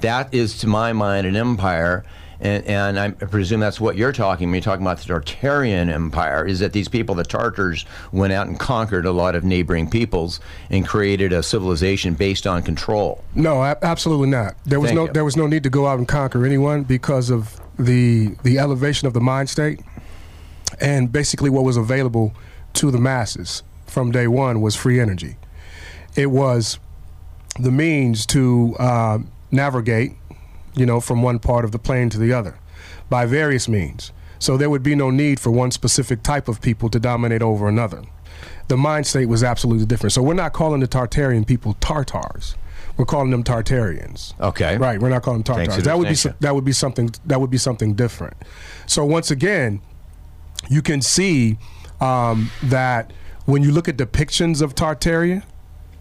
That 0.00 0.32
is, 0.34 0.58
to 0.58 0.66
my 0.66 0.92
mind, 0.92 1.26
an 1.26 1.36
empire. 1.36 2.04
And, 2.38 2.64
and 2.66 2.98
I 3.00 3.10
presume 3.12 3.60
that's 3.60 3.80
what 3.80 3.96
you're 3.96 4.12
talking 4.12 4.48
when 4.48 4.56
you're 4.56 4.62
talking 4.62 4.84
about 4.84 4.98
the 4.98 5.04
Tartarian 5.04 5.88
Empire, 5.88 6.44
is 6.46 6.58
that 6.60 6.74
these 6.74 6.86
people, 6.86 7.14
the 7.14 7.24
Tartars, 7.24 7.86
went 8.12 8.32
out 8.34 8.46
and 8.46 8.60
conquered 8.60 9.06
a 9.06 9.10
lot 9.12 9.34
of 9.34 9.42
neighboring 9.42 9.88
peoples 9.88 10.38
and 10.68 10.86
created 10.86 11.32
a 11.32 11.42
civilization 11.42 12.12
based 12.12 12.46
on 12.46 12.62
control. 12.62 13.24
No, 13.34 13.62
absolutely 13.62 14.28
not. 14.28 14.54
There 14.66 14.80
was 14.80 14.90
Thank 14.90 14.96
no 14.96 15.06
you. 15.06 15.12
there 15.14 15.24
was 15.24 15.36
no 15.36 15.46
need 15.46 15.62
to 15.62 15.70
go 15.70 15.86
out 15.86 15.98
and 15.98 16.06
conquer 16.06 16.44
anyone 16.44 16.82
because 16.82 17.30
of 17.30 17.58
the 17.78 18.36
the 18.42 18.58
elevation 18.58 19.08
of 19.08 19.14
the 19.14 19.20
mind 19.22 19.48
state, 19.48 19.80
and 20.78 21.10
basically 21.10 21.48
what 21.48 21.64
was 21.64 21.78
available 21.78 22.34
to 22.74 22.90
the 22.90 22.98
masses 22.98 23.62
from 23.86 24.10
day 24.10 24.26
one 24.26 24.60
was 24.60 24.76
free 24.76 25.00
energy. 25.00 25.36
It 26.16 26.30
was 26.30 26.78
the 27.58 27.70
means 27.70 28.26
to 28.26 28.74
uh, 28.78 29.18
navigate, 29.50 30.12
you 30.74 30.86
know, 30.86 31.00
from 31.00 31.22
one 31.22 31.38
part 31.38 31.64
of 31.64 31.72
the 31.72 31.78
plane 31.78 32.10
to 32.10 32.18
the 32.18 32.32
other, 32.32 32.58
by 33.08 33.26
various 33.26 33.68
means. 33.68 34.12
So 34.38 34.56
there 34.56 34.68
would 34.68 34.82
be 34.82 34.94
no 34.94 35.10
need 35.10 35.40
for 35.40 35.50
one 35.50 35.70
specific 35.70 36.22
type 36.22 36.48
of 36.48 36.60
people 36.60 36.88
to 36.90 37.00
dominate 37.00 37.42
over 37.42 37.68
another. 37.68 38.02
The 38.68 38.76
mind 38.76 39.06
state 39.06 39.26
was 39.26 39.42
absolutely 39.44 39.86
different. 39.86 40.12
So 40.12 40.22
we're 40.22 40.34
not 40.34 40.52
calling 40.52 40.80
the 40.80 40.88
Tartarian 40.88 41.46
people 41.46 41.74
Tartars. 41.74 42.56
We're 42.96 43.04
calling 43.04 43.30
them 43.30 43.44
Tartarians. 43.44 44.38
Okay. 44.40 44.76
Right. 44.76 45.00
We're 45.00 45.08
not 45.08 45.22
calling 45.22 45.42
them 45.42 45.54
Tartars. 45.54 45.84
That 45.84 45.98
would 45.98 46.08
be 46.08 46.14
that 46.40 46.54
would 46.54 46.64
be 46.64 46.72
something 46.72 47.10
that 47.26 47.40
would 47.40 47.50
be 47.50 47.58
something 47.58 47.94
different. 47.94 48.36
So 48.86 49.04
once 49.04 49.30
again, 49.30 49.80
you 50.68 50.82
can 50.82 51.00
see 51.02 51.58
um, 52.00 52.50
that 52.64 53.12
when 53.44 53.62
you 53.62 53.70
look 53.70 53.88
at 53.88 53.96
depictions 53.96 54.62
of 54.62 54.74
Tartaria 54.74 55.44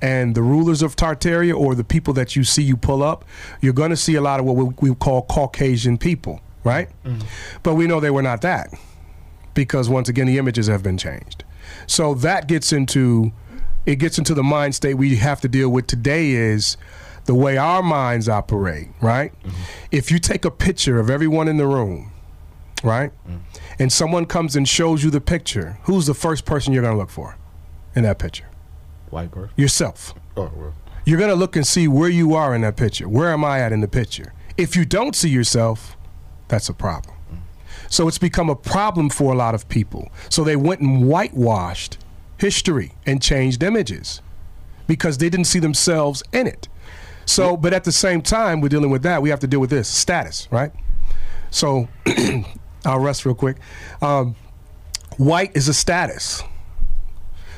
and 0.02 0.36
the 0.36 0.41
rulers 0.41 0.82
of 0.82 0.96
Tartaria 0.96 1.56
or 1.56 1.76
the 1.76 1.84
people 1.84 2.14
that 2.16 2.36
you 2.36 2.43
see 2.43 2.64
you 2.64 2.78
pull 2.78 3.04
up, 3.04 3.26
you're 3.62 3.74
going 3.74 3.89
to 3.89 3.98
see 3.98 4.16
a 4.16 4.22
lot 4.22 4.39
of 4.39 4.46
what 4.46 4.56
we, 4.56 4.89
we 4.89 4.96
call 4.96 5.24
Caucasian 5.24 5.98
people, 5.98 6.41
right? 6.64 6.89
Mm-hmm. 7.04 7.28
But 7.64 7.76
we 7.76 7.88
know 7.88 8.00
they 8.00 8.12
were 8.12 8.22
not 8.22 8.41
that 8.41 8.70
because 9.54 9.89
once 9.89 10.10
again 10.10 10.28
the 10.28 10.38
images 10.38 10.68
have 10.68 10.84
been 10.84 10.98
changed. 10.98 11.43
So 11.88 12.14
that 12.16 12.48
gets 12.48 12.72
into 12.72 13.32
it 13.86 13.98
gets 13.98 14.18
into 14.18 14.34
the 14.34 14.43
mind 14.43 14.74
state 14.74 14.96
we 14.96 15.16
have 15.18 15.41
to 15.41 15.48
deal 15.48 15.70
with 15.70 15.88
today 15.88 16.32
is 16.32 16.76
the 17.26 17.36
way 17.36 17.58
our 17.58 17.84
minds 17.84 18.28
operate, 18.28 18.89
right? 19.02 19.32
Mm-hmm. 19.43 19.62
If 19.91 20.12
you 20.12 20.20
take 20.20 20.46
a 20.46 20.52
picture 20.52 21.00
of 21.00 21.10
everyone 21.10 21.48
in 21.48 21.58
the 21.58 21.68
room, 21.68 22.12
right? 22.84 23.12
Mm. 23.28 23.39
And 23.80 23.91
someone 23.91 24.26
comes 24.26 24.56
and 24.56 24.68
shows 24.68 25.04
you 25.04 25.10
the 25.10 25.22
picture, 25.22 25.78
who's 25.84 26.06
the 26.06 26.14
first 26.14 26.46
person 26.46 26.74
you're 26.74 26.84
going 26.84 26.93
to 26.93 27.00
look 27.00 27.10
for 27.10 27.38
in 27.96 28.04
that 28.04 28.20
picture? 28.20 28.46
White 29.16 29.32
person. 29.32 29.53
Yourself. 29.55 30.13
Oh, 30.36 30.51
well. 30.53 30.74
You're 31.05 31.18
going 31.18 31.30
to 31.30 31.38
look 31.38 31.55
and 31.55 31.66
see 31.66 31.88
where 31.88 32.09
you 32.09 32.36
are 32.36 32.53
in 32.53 32.61
that 32.63 32.76
picture. 32.76 33.07
Where 33.07 33.32
am 33.32 33.45
I 33.45 33.61
at 33.61 33.72
in 33.72 33.80
the 33.80 33.88
picture? 33.88 34.34
If 34.57 34.76
you 34.76 34.84
don't 34.84 35.16
see 35.16 35.30
yourself, 35.30 35.95
that's 36.49 36.68
a 36.68 36.74
problem. 36.74 37.16
So 37.89 38.09
it's 38.09 38.18
become 38.18 38.49
a 38.49 38.57
problem 38.57 39.09
for 39.09 39.32
a 39.32 39.38
lot 39.38 39.55
of 39.55 39.70
people. 39.70 40.11
So 40.28 40.43
they 40.43 40.57
went 40.57 40.82
and 40.82 41.07
whitewashed 41.07 41.97
history 42.38 42.91
and 43.05 43.22
changed 43.22 43.63
images 43.63 44.22
because 44.86 45.18
they 45.18 45.30
didn't 45.30 45.45
see 45.45 45.59
themselves 45.59 46.22
in 46.34 46.45
it. 46.45 46.68
So, 47.26 47.55
but 47.55 47.72
at 47.72 47.86
the 47.86 47.93
same 47.93 48.22
time, 48.22 48.59
we're 48.59 48.68
dealing 48.68 48.89
with 48.89 49.03
that. 49.03 49.22
We 49.22 49.30
have 49.30 49.39
to 49.39 49.47
deal 49.47 49.61
with 49.61 49.70
this 49.70 49.88
status, 49.88 50.49
right? 50.51 50.74
So, 51.51 51.88
I'll 52.86 52.99
rest 52.99 53.26
real 53.26 53.34
quick. 53.34 53.57
Um, 54.01 54.36
white 55.16 55.55
is 55.55 55.70
a 55.70 55.74
status. 55.74 56.43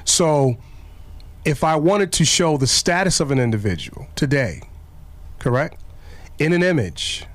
So, 0.06 0.58
if 1.48 1.64
I 1.64 1.78
wanted 1.78 2.12
to 2.14 2.26
show 2.26 2.58
the 2.58 2.68
status 2.68 3.22
of 3.22 3.32
an 3.32 3.40
individual 3.40 4.08
today, 4.16 4.62
correct, 5.40 5.82
in 6.40 6.52
an 6.52 6.62
image, 6.62 7.26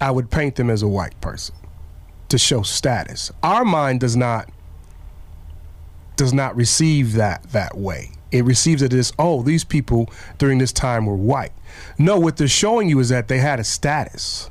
I 0.00 0.12
would 0.12 0.30
paint 0.30 0.54
them 0.54 0.70
as 0.70 0.80
a 0.82 0.86
white 0.86 1.20
person 1.20 1.56
to 2.28 2.38
show 2.38 2.62
status. 2.62 3.32
Our 3.42 3.64
mind 3.64 3.98
does 4.00 4.16
not 4.16 4.48
does 6.14 6.32
not 6.32 6.54
receive 6.54 7.14
that 7.14 7.42
that 7.50 7.76
way. 7.76 8.12
It 8.30 8.44
receives 8.44 8.80
it 8.80 8.92
as, 8.92 9.12
oh, 9.18 9.42
these 9.42 9.64
people 9.64 10.08
during 10.38 10.58
this 10.58 10.72
time 10.72 11.04
were 11.06 11.16
white. 11.16 11.52
No, 11.98 12.18
what 12.18 12.36
they're 12.36 12.48
showing 12.48 12.88
you 12.88 13.00
is 13.00 13.08
that 13.08 13.26
they 13.26 13.38
had 13.38 13.58
a 13.58 13.64
status. 13.64 14.50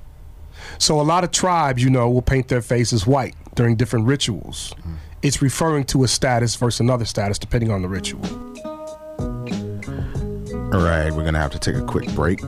So 0.80 1.00
a 1.00 1.04
lot 1.04 1.24
of 1.24 1.32
tribes, 1.32 1.82
you 1.82 1.90
know, 1.90 2.10
will 2.10 2.22
paint 2.22 2.50
their 2.50 2.62
faces 2.62 3.08
white 3.08 3.36
during 3.56 3.78
different 3.78 4.06
rituals. 4.06 4.74
Mm-hmm. 4.80 4.96
It's 5.26 5.42
referring 5.42 5.86
to 5.86 6.04
a 6.04 6.08
status 6.08 6.54
versus 6.54 6.82
another 6.82 7.04
status 7.04 7.40
depending 7.40 7.72
on 7.72 7.82
the 7.82 7.88
ritual. 7.88 8.24
All 10.72 10.86
right, 10.86 11.10
we're 11.12 11.24
gonna 11.24 11.40
have 11.40 11.50
to 11.54 11.58
take 11.58 11.74
a 11.74 11.82
quick 11.82 12.08
break. 12.14 12.42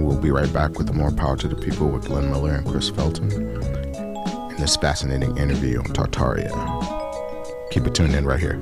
We'll 0.00 0.18
be 0.20 0.32
right 0.32 0.52
back 0.52 0.78
with 0.78 0.92
more 0.92 1.12
power 1.12 1.36
to 1.36 1.46
the 1.46 1.54
people 1.54 1.90
with 1.90 2.06
Glenn 2.06 2.28
Miller 2.28 2.56
and 2.56 2.66
Chris 2.66 2.90
Felton 2.90 3.30
in 3.30 4.56
this 4.56 4.74
fascinating 4.74 5.38
interview 5.38 5.78
on 5.78 5.84
Tartaria. 5.84 6.50
Keep 7.70 7.86
it 7.86 7.94
tuned 7.94 8.16
in 8.16 8.26
right 8.26 8.40
here. 8.40 8.60